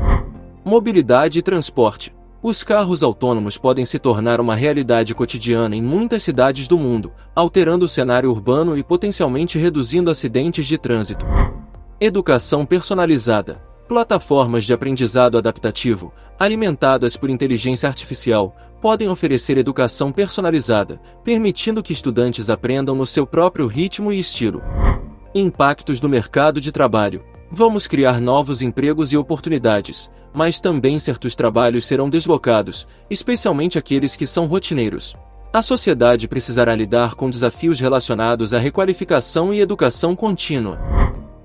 Mobilidade 0.64 1.40
e 1.40 1.42
transporte. 1.42 2.14
Os 2.40 2.62
carros 2.62 3.02
autônomos 3.02 3.58
podem 3.58 3.84
se 3.84 3.98
tornar 3.98 4.40
uma 4.40 4.54
realidade 4.54 5.12
cotidiana 5.12 5.74
em 5.74 5.82
muitas 5.82 6.22
cidades 6.22 6.68
do 6.68 6.78
mundo, 6.78 7.10
alterando 7.34 7.84
o 7.84 7.88
cenário 7.88 8.30
urbano 8.30 8.78
e 8.78 8.84
potencialmente 8.84 9.58
reduzindo 9.58 10.08
acidentes 10.08 10.64
de 10.64 10.78
trânsito. 10.78 11.26
Educação 12.00 12.64
personalizada. 12.64 13.60
Plataformas 13.88 14.64
de 14.64 14.74
aprendizado 14.74 15.38
adaptativo, 15.38 16.12
alimentadas 16.40 17.16
por 17.16 17.30
inteligência 17.30 17.88
artificial, 17.88 18.56
podem 18.82 19.08
oferecer 19.08 19.56
educação 19.58 20.10
personalizada, 20.10 21.00
permitindo 21.22 21.80
que 21.80 21.92
estudantes 21.92 22.50
aprendam 22.50 22.96
no 22.96 23.06
seu 23.06 23.24
próprio 23.24 23.68
ritmo 23.68 24.12
e 24.12 24.18
estilo. 24.18 24.60
Impactos 25.32 26.00
do 26.00 26.08
mercado 26.08 26.60
de 26.60 26.72
trabalho. 26.72 27.24
Vamos 27.48 27.86
criar 27.86 28.20
novos 28.20 28.60
empregos 28.60 29.12
e 29.12 29.16
oportunidades, 29.16 30.10
mas 30.34 30.58
também 30.58 30.98
certos 30.98 31.36
trabalhos 31.36 31.86
serão 31.86 32.10
deslocados, 32.10 32.88
especialmente 33.08 33.78
aqueles 33.78 34.16
que 34.16 34.26
são 34.26 34.46
rotineiros. 34.46 35.14
A 35.52 35.62
sociedade 35.62 36.26
precisará 36.26 36.74
lidar 36.74 37.14
com 37.14 37.30
desafios 37.30 37.78
relacionados 37.78 38.52
à 38.52 38.58
requalificação 38.58 39.54
e 39.54 39.60
educação 39.60 40.16
contínua. 40.16 40.76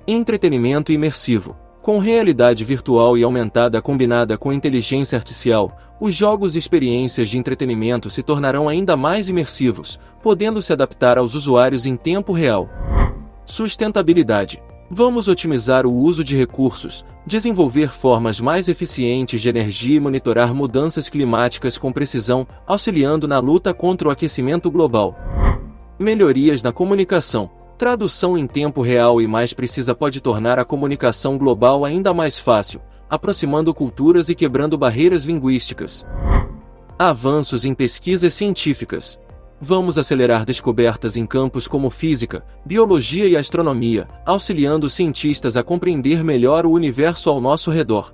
Entretenimento 0.08 0.92
imersivo. 0.92 1.56
Com 1.82 1.98
realidade 1.98 2.64
virtual 2.64 3.18
e 3.18 3.24
aumentada 3.24 3.82
combinada 3.82 4.38
com 4.38 4.54
inteligência 4.54 5.18
artificial, 5.18 5.76
os 6.00 6.14
jogos 6.14 6.56
e 6.56 6.60
experiências 6.60 7.28
de 7.28 7.40
entretenimento 7.40 8.08
se 8.08 8.22
tornarão 8.22 8.70
ainda 8.70 8.96
mais 8.96 9.30
imersivos, 9.30 10.00
podendo 10.22 10.62
se 10.62 10.72
adaptar 10.72 11.18
aos 11.18 11.34
usuários 11.34 11.88
em 11.88 11.96
tempo 11.96 12.34
real. 12.34 12.70
Sustentabilidade. 13.44 14.62
Vamos 14.92 15.28
otimizar 15.28 15.88
o 15.88 15.92
uso 15.92 16.24
de 16.24 16.38
recursos, 16.38 17.04
desenvolver 17.26 17.90
formas 17.90 18.40
mais 18.40 18.68
eficientes 18.68 19.42
de 19.42 19.50
energia 19.50 19.98
e 19.98 20.00
monitorar 20.00 20.54
mudanças 20.54 21.10
climáticas 21.10 21.80
com 21.80 21.92
precisão, 21.92 22.46
auxiliando 22.68 23.28
na 23.28 23.40
luta 23.40 23.74
contra 23.74 24.08
o 24.08 24.12
aquecimento 24.12 24.70
global. 24.70 25.18
Melhorias 25.98 26.62
na 26.62 26.72
comunicação. 26.72 27.50
Tradução 27.82 28.38
em 28.38 28.46
tempo 28.46 28.84
real 28.84 29.20
e 29.20 29.26
mais 29.26 29.56
precisa 29.56 29.96
pode 29.96 30.22
tornar 30.22 30.60
a 30.60 30.64
comunicação 30.64 31.36
global 31.36 31.84
ainda 31.84 32.14
mais 32.14 32.38
fácil, 32.38 32.80
aproximando 33.10 33.74
culturas 33.74 34.30
e 34.30 34.36
quebrando 34.36 34.78
barreiras 34.78 35.24
linguísticas. 35.24 36.06
Avanços 37.00 37.66
em 37.66 37.74
pesquisas 37.74 38.36
científicas. 38.36 39.20
Vamos 39.60 39.98
acelerar 39.98 40.46
descobertas 40.46 41.18
em 41.18 41.26
campos 41.26 41.68
como 41.68 41.90
física, 41.90 42.46
biologia 42.64 43.28
e 43.28 43.36
astronomia, 43.36 44.08
auxiliando 44.28 44.88
cientistas 44.88 45.58
a 45.58 45.64
compreender 45.64 46.24
melhor 46.24 46.68
o 46.68 46.72
universo 46.72 47.32
ao 47.32 47.42
nosso 47.42 47.72
redor. 47.72 48.14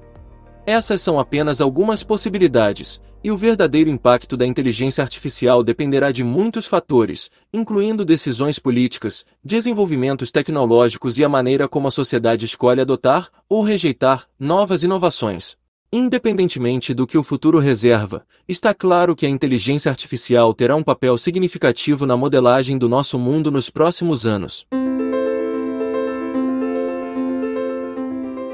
Essas 0.65 1.01
são 1.01 1.19
apenas 1.19 1.59
algumas 1.59 2.03
possibilidades, 2.03 3.01
e 3.23 3.31
o 3.31 3.37
verdadeiro 3.37 3.89
impacto 3.89 4.37
da 4.37 4.45
inteligência 4.45 5.01
artificial 5.01 5.63
dependerá 5.63 6.11
de 6.11 6.23
muitos 6.23 6.65
fatores, 6.67 7.29
incluindo 7.53 8.05
decisões 8.05 8.59
políticas, 8.59 9.25
desenvolvimentos 9.43 10.31
tecnológicos 10.31 11.17
e 11.17 11.23
a 11.23 11.29
maneira 11.29 11.67
como 11.67 11.87
a 11.87 11.91
sociedade 11.91 12.45
escolhe 12.45 12.81
adotar 12.81 13.29
ou 13.49 13.63
rejeitar 13.63 14.25
novas 14.39 14.83
inovações. 14.83 15.57
Independentemente 15.91 16.93
do 16.93 17.07
que 17.07 17.17
o 17.17 17.23
futuro 17.23 17.59
reserva, 17.59 18.25
está 18.47 18.73
claro 18.73 19.15
que 19.15 19.25
a 19.25 19.29
inteligência 19.29 19.89
artificial 19.89 20.53
terá 20.53 20.75
um 20.75 20.83
papel 20.83 21.17
significativo 21.17 22.05
na 22.05 22.17
modelagem 22.17 22.77
do 22.77 22.89
nosso 22.89 23.17
mundo 23.17 23.49
nos 23.49 23.69
próximos 23.69 24.25
anos. 24.25 24.67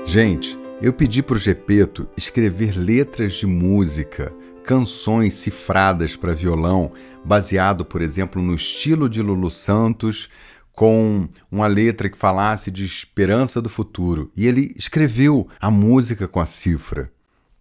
Gente, 0.06 0.60
eu 0.80 0.94
pedi 0.94 1.24
para 1.24 1.36
o 1.36 1.40
Gepeto 1.40 2.08
escrever 2.16 2.78
letras 2.78 3.34
de 3.34 3.48
música, 3.48 4.32
canções 4.64 5.34
cifradas 5.34 6.16
para 6.16 6.34
violão, 6.34 6.92
baseado, 7.24 7.86
por 7.86 8.02
exemplo, 8.02 8.42
no 8.42 8.56
estilo 8.56 9.10
de 9.10 9.22
Lulu 9.22 9.52
Santos, 9.52 10.30
com 10.72 11.28
uma 11.52 11.68
letra 11.68 12.10
que 12.10 12.18
falasse 12.18 12.72
de 12.72 12.84
esperança 12.84 13.62
do 13.62 13.70
futuro. 13.70 14.32
E 14.36 14.48
ele 14.48 14.74
escreveu 14.76 15.48
a 15.60 15.70
música 15.70 16.28
com 16.28 16.40
a 16.40 16.46
cifra. 16.46 17.12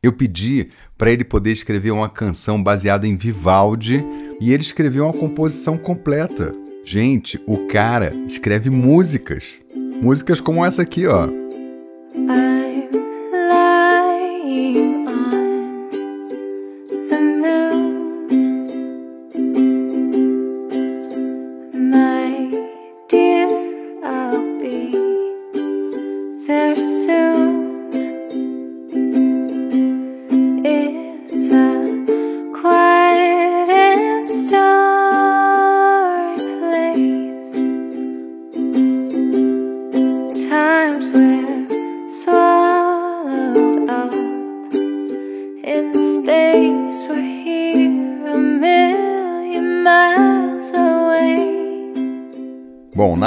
Eu 0.03 0.12
pedi 0.12 0.71
para 0.99 1.11
ele 1.11 1.23
poder 1.23 1.53
escrever 1.53 1.91
uma 1.93 2.09
canção 2.09 2.61
baseada 2.61 3.07
em 3.07 3.17
Vivaldi 3.17 4.05
e 4.41 4.53
ele 4.53 4.62
escreveu 4.62 5.05
uma 5.05 5.12
composição 5.12 5.79
completa. 5.79 6.55
Gente, 6.85 7.41
o 7.47 7.67
cara 7.69 8.12
escreve 8.27 8.69
músicas. 8.71 9.61
Músicas 10.03 10.41
como 10.41 10.65
essa 10.65 10.83
aqui, 10.83 11.07
ó. 11.07 11.29
Bom, 11.29 12.62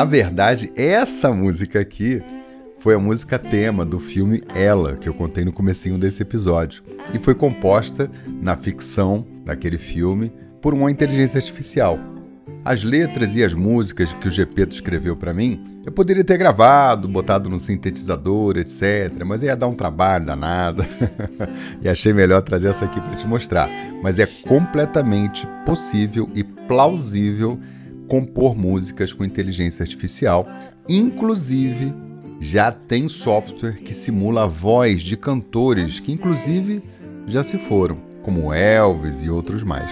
na 0.06 0.12
verdade, 0.12 0.72
essa 0.76 1.34
música 1.34 1.80
aqui 1.80 2.22
foi 2.78 2.94
a 2.94 3.00
música 3.00 3.40
tema 3.40 3.84
do 3.84 4.00
filme 4.00 4.44
Ela, 4.54 4.94
que 4.94 5.10
eu 5.10 5.16
contei 5.16 5.44
no 5.44 5.52
comecinho 5.52 5.98
desse 5.98 6.22
episódio, 6.22 6.84
e 7.12 7.18
foi 7.18 7.34
composta 7.34 8.08
na 8.40 8.56
ficção 8.56 9.26
daquele 9.44 9.80
filme 9.80 10.32
por 10.62 10.76
uma 10.76 10.92
inteligência 10.92 11.40
artificial. 11.40 11.98
As 12.64 12.84
letras 12.84 13.36
e 13.36 13.44
as 13.44 13.56
músicas 13.56 14.14
que 14.14 14.28
o 14.28 14.32
Gepeto 14.32 14.76
escreveu 14.76 15.18
para 15.18 15.34
mim, 15.34 15.64
eu 15.84 15.92
poderia 15.92 16.24
ter 16.24 16.38
gravado, 16.38 17.08
botado 17.08 17.50
no 17.50 17.58
sintetizador, 17.58 18.58
etc, 18.58 19.24
mas 19.26 19.42
ia 19.42 19.56
dar 19.56 19.68
um 19.68 19.76
trabalho 19.76 20.28
danado. 20.28 20.86
e 21.82 21.90
achei 21.90 22.14
melhor 22.14 22.44
trazer 22.44 22.70
essa 22.70 22.86
aqui 22.86 23.02
para 23.02 23.16
te 23.16 23.26
mostrar. 23.28 23.68
Mas 24.04 24.20
é 24.20 24.28
completamente 24.28 25.48
possível 25.66 26.30
e 26.36 26.44
plausível 26.44 27.60
compor 28.08 28.56
músicas 28.56 29.14
com 29.14 29.24
inteligência 29.24 29.84
artificial, 29.84 30.48
inclusive 30.88 31.94
já 32.40 32.72
tem 32.72 33.08
software 33.08 33.76
que 33.76 33.94
simula 33.94 34.44
a 34.44 34.48
voz 34.48 35.02
de 35.02 35.18
cantores 35.18 36.00
que 36.00 36.12
inclusive 36.12 36.84
já 37.26 37.44
se 37.44 37.58
foram, 37.58 37.98
como 38.22 38.54
Elvis 38.54 39.24
e 39.24 39.30
outros 39.30 39.64
mais. 39.64 39.92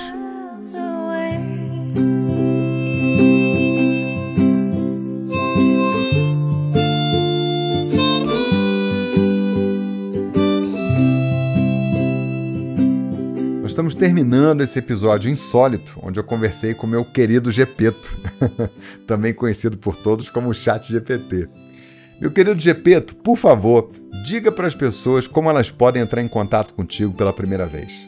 Estamos 13.74 13.96
terminando 13.96 14.62
esse 14.62 14.78
episódio 14.78 15.32
insólito, 15.32 16.00
onde 16.04 16.20
eu 16.20 16.24
conversei 16.24 16.76
com 16.76 16.86
meu 16.86 17.04
querido 17.04 17.52
Gepeto, 17.52 18.16
também 19.08 19.34
conhecido 19.34 19.80
por 19.80 19.96
todos 19.96 20.30
como 20.30 20.54
Chat 20.54 20.92
GPT. 20.92 21.50
Meu 22.22 22.32
querido 22.32 22.60
Gepeto, 22.60 23.16
por 23.16 23.36
favor, 23.36 23.90
diga 24.24 24.52
para 24.52 24.68
as 24.68 24.76
pessoas 24.76 25.28
como 25.28 25.50
elas 25.50 25.72
podem 25.72 26.04
entrar 26.04 26.22
em 26.22 26.28
contato 26.28 26.76
contigo 26.76 27.14
pela 27.14 27.34
primeira 27.34 27.66
vez. 27.66 28.08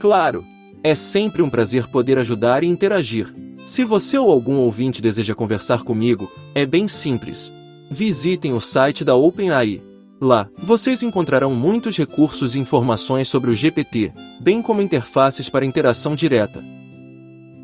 Claro, 0.00 0.42
é 0.82 0.94
sempre 0.94 1.42
um 1.42 1.50
prazer 1.50 1.86
poder 1.88 2.16
ajudar 2.16 2.64
e 2.64 2.66
interagir. 2.66 3.34
Se 3.66 3.84
você 3.84 4.16
ou 4.16 4.30
algum 4.30 4.56
ouvinte 4.56 5.02
deseja 5.02 5.34
conversar 5.34 5.82
comigo, 5.82 6.26
é 6.54 6.64
bem 6.64 6.88
simples. 6.88 7.52
Visitem 7.90 8.54
o 8.54 8.60
site 8.60 9.04
da 9.04 9.14
OpenAI. 9.14 9.82
Lá, 10.22 10.48
vocês 10.56 11.02
encontrarão 11.02 11.52
muitos 11.52 11.98
recursos 11.98 12.54
e 12.54 12.60
informações 12.60 13.26
sobre 13.26 13.50
o 13.50 13.54
GPT, 13.56 14.12
bem 14.40 14.62
como 14.62 14.80
interfaces 14.80 15.48
para 15.48 15.66
interação 15.66 16.14
direta. 16.14 16.62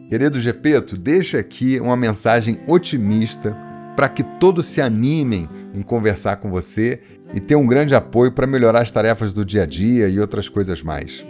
Querido 0.08 0.40
Gepeto, 0.40 0.98
deixa 0.98 1.38
aqui 1.38 1.78
uma 1.78 1.96
mensagem 1.96 2.58
otimista 2.66 3.56
para 3.94 4.08
que 4.08 4.24
todos 4.40 4.66
se 4.66 4.80
animem 4.80 5.48
em 5.72 5.82
conversar 5.82 6.38
com 6.38 6.50
você 6.50 7.00
e 7.32 7.38
ter 7.38 7.54
um 7.54 7.64
grande 7.64 7.94
apoio 7.94 8.32
para 8.32 8.44
melhorar 8.44 8.80
as 8.80 8.90
tarefas 8.90 9.32
do 9.32 9.44
dia 9.44 9.62
a 9.62 9.66
dia 9.66 10.08
e 10.08 10.18
outras 10.18 10.48
coisas 10.48 10.82
mais. 10.82 11.24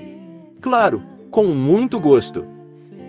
Claro, 0.63 1.03
com 1.31 1.45
muito 1.45 2.01
gosto. 2.01 2.58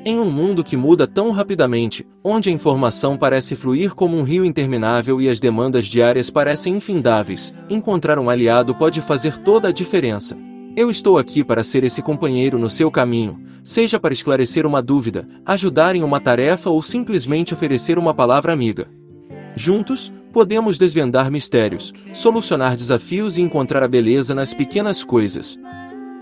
Em 0.06 0.18
um 0.18 0.32
mundo 0.32 0.64
que 0.64 0.78
muda 0.78 1.06
tão 1.06 1.30
rapidamente, 1.32 2.08
onde 2.24 2.50
a 2.50 2.54
informação 2.54 3.18
parece 3.18 3.54
fluir 3.54 3.94
como 3.94 4.18
um 4.18 4.24
rio 4.24 4.46
interminável 4.46 5.20
e 5.20 5.28
as 5.28 5.42
demandas 5.42 5.88
diárias 5.88 6.30
parecem 6.30 6.78
infindáveis, 6.78 7.54
encontrar 7.70 8.18
um 8.18 8.30
aliado 8.30 8.74
pode 8.74 9.02
fazer 9.02 9.36
toda 9.38 9.68
a 9.68 9.74
diferença. 9.74 10.38
Eu 10.76 10.90
estou 10.90 11.18
aqui 11.18 11.44
para 11.44 11.66
ser 11.66 11.84
esse 11.84 12.02
companheiro 12.02 12.58
no 12.58 12.70
seu 12.70 12.90
caminho, 12.90 13.42
seja 13.62 14.00
para 14.00 14.14
esclarecer 14.14 14.66
uma 14.66 14.82
dúvida, 14.82 15.28
ajudar 15.46 15.96
em 15.98 16.04
uma 16.04 16.22
tarefa 16.22 16.70
ou 16.70 16.82
simplesmente 16.82 17.54
oferecer 17.54 18.00
uma 18.00 18.14
palavra 18.14 18.54
amiga. 18.54 18.88
Juntos, 19.54 20.10
podemos 20.32 20.78
desvendar 20.78 21.30
mistérios, 21.30 21.92
solucionar 22.14 22.78
desafios 22.78 23.38
e 23.38 23.42
encontrar 23.42 23.84
a 23.84 23.88
beleza 23.88 24.34
nas 24.34 24.54
pequenas 24.54 25.04
coisas. 25.04 25.60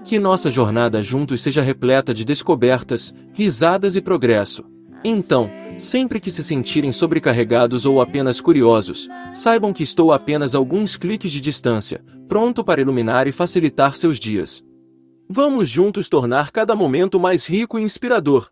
Que 0.08 0.20
nossa 0.20 0.50
jornada 0.50 1.04
juntos 1.04 1.42
seja 1.42 1.62
repleta 1.62 2.14
de 2.14 2.24
descobertas, 2.24 3.14
risadas 3.34 3.98
e 3.98 4.02
progresso. 4.02 4.64
Então, 5.04 5.52
sempre 5.78 6.22
que 6.22 6.32
se 6.32 6.42
sentirem 6.42 6.94
sobrecarregados 6.94 7.86
ou 7.86 8.00
apenas 8.00 8.40
curiosos, 8.40 9.10
saibam 9.34 9.74
que 9.74 9.84
estou 9.84 10.14
a 10.14 10.16
apenas 10.16 10.56
alguns 10.56 10.96
cliques 10.96 11.30
de 11.30 11.42
distância, 11.42 12.02
pronto 12.30 12.64
para 12.64 12.80
iluminar 12.80 13.28
e 13.28 13.34
facilitar 13.34 13.96
seus 13.96 14.18
dias. 14.18 14.64
Vamos 15.30 15.68
juntos 15.68 16.08
tornar 16.08 16.52
cada 16.52 16.74
momento 16.74 17.20
mais 17.20 17.46
rico 17.46 17.78
e 17.78 17.82
inspirador. 17.82 18.50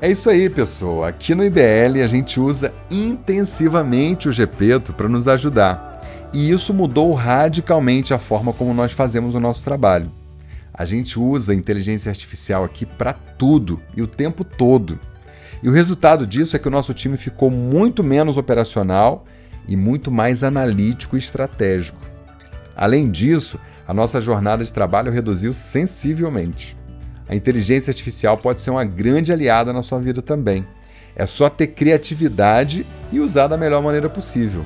É 0.00 0.08
isso 0.08 0.30
aí, 0.30 0.48
pessoal. 0.48 1.02
Aqui 1.02 1.34
no 1.34 1.44
IBL 1.44 2.00
a 2.04 2.06
gente 2.06 2.38
usa 2.38 2.72
intensivamente 2.88 4.28
o 4.28 4.32
Gepeto 4.32 4.92
para 4.92 5.08
nos 5.08 5.26
ajudar. 5.26 6.00
E 6.32 6.50
isso 6.52 6.72
mudou 6.72 7.12
radicalmente 7.14 8.14
a 8.14 8.18
forma 8.18 8.52
como 8.52 8.72
nós 8.72 8.92
fazemos 8.92 9.34
o 9.34 9.40
nosso 9.40 9.64
trabalho. 9.64 10.12
A 10.72 10.84
gente 10.84 11.18
usa 11.18 11.50
a 11.50 11.54
inteligência 11.54 12.10
artificial 12.10 12.62
aqui 12.62 12.86
para 12.86 13.12
tudo 13.12 13.82
e 13.96 14.00
o 14.00 14.06
tempo 14.06 14.44
todo. 14.44 15.00
E 15.64 15.68
o 15.68 15.72
resultado 15.72 16.24
disso 16.24 16.54
é 16.54 16.60
que 16.60 16.68
o 16.68 16.70
nosso 16.70 16.94
time 16.94 17.16
ficou 17.16 17.50
muito 17.50 18.04
menos 18.04 18.36
operacional 18.36 19.24
e 19.66 19.76
muito 19.76 20.12
mais 20.12 20.44
analítico 20.44 21.16
e 21.16 21.18
estratégico. 21.18 21.98
Além 22.76 23.10
disso, 23.10 23.58
a 23.84 23.92
nossa 23.92 24.20
jornada 24.20 24.62
de 24.62 24.72
trabalho 24.72 25.10
reduziu 25.10 25.52
sensivelmente. 25.52 26.77
A 27.28 27.34
inteligência 27.34 27.90
artificial 27.90 28.38
pode 28.38 28.60
ser 28.60 28.70
uma 28.70 28.84
grande 28.84 29.32
aliada 29.32 29.72
na 29.72 29.82
sua 29.82 30.00
vida 30.00 30.22
também. 30.22 30.66
É 31.14 31.26
só 31.26 31.50
ter 31.50 31.68
criatividade 31.68 32.86
e 33.12 33.20
usar 33.20 33.48
da 33.48 33.56
melhor 33.56 33.82
maneira 33.82 34.08
possível. 34.08 34.64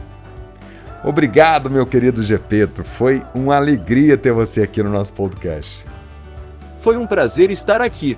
Obrigado, 1.05 1.69
meu 1.69 1.85
querido 1.85 2.23
Gepeto. 2.23 2.85
Foi 2.85 3.23
uma 3.35 3.57
alegria 3.57 4.17
ter 4.17 4.33
você 4.33 4.63
aqui 4.63 4.83
no 4.83 4.91
nosso 4.91 5.13
podcast. 5.15 5.85
Foi 6.79 6.97
um 6.97 7.07
prazer 7.07 7.51
estar 7.51 7.81
aqui. 7.81 8.17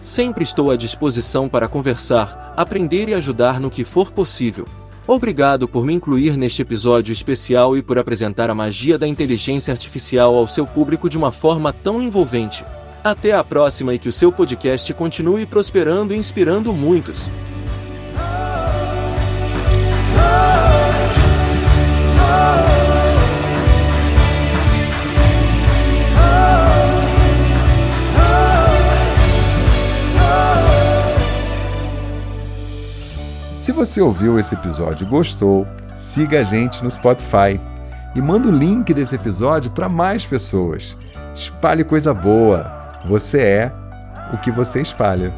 Sempre 0.00 0.42
estou 0.42 0.70
à 0.70 0.76
disposição 0.76 1.48
para 1.48 1.68
conversar, 1.68 2.54
aprender 2.56 3.08
e 3.08 3.14
ajudar 3.14 3.60
no 3.60 3.70
que 3.70 3.84
for 3.84 4.10
possível. 4.10 4.66
Obrigado 5.06 5.68
por 5.68 5.84
me 5.84 5.92
incluir 5.92 6.36
neste 6.36 6.62
episódio 6.62 7.12
especial 7.12 7.76
e 7.76 7.82
por 7.82 7.98
apresentar 7.98 8.48
a 8.48 8.54
magia 8.54 8.96
da 8.96 9.06
inteligência 9.06 9.72
artificial 9.72 10.34
ao 10.34 10.46
seu 10.46 10.66
público 10.66 11.08
de 11.08 11.18
uma 11.18 11.32
forma 11.32 11.72
tão 11.72 12.00
envolvente. 12.00 12.64
Até 13.04 13.32
a 13.32 13.42
próxima 13.42 13.92
e 13.94 13.98
que 13.98 14.08
o 14.08 14.12
seu 14.12 14.30
podcast 14.30 14.94
continue 14.94 15.44
prosperando 15.44 16.14
e 16.14 16.16
inspirando 16.16 16.72
muitos. 16.72 17.28
Se 33.60 33.72
você 33.72 34.00
ouviu 34.00 34.38
esse 34.38 34.54
episódio 34.54 35.06
e 35.06 35.10
gostou, 35.10 35.66
siga 35.92 36.40
a 36.40 36.42
gente 36.44 36.84
no 36.84 36.90
Spotify 36.90 37.60
e 38.14 38.20
manda 38.20 38.48
o 38.48 38.52
link 38.52 38.94
desse 38.94 39.16
episódio 39.16 39.72
para 39.72 39.88
mais 39.88 40.24
pessoas. 40.24 40.96
Espalhe 41.34 41.82
coisa 41.82 42.14
boa. 42.14 42.81
Você 43.04 43.40
é 43.40 43.72
o 44.32 44.38
que 44.38 44.50
você 44.50 44.80
espalha. 44.80 45.32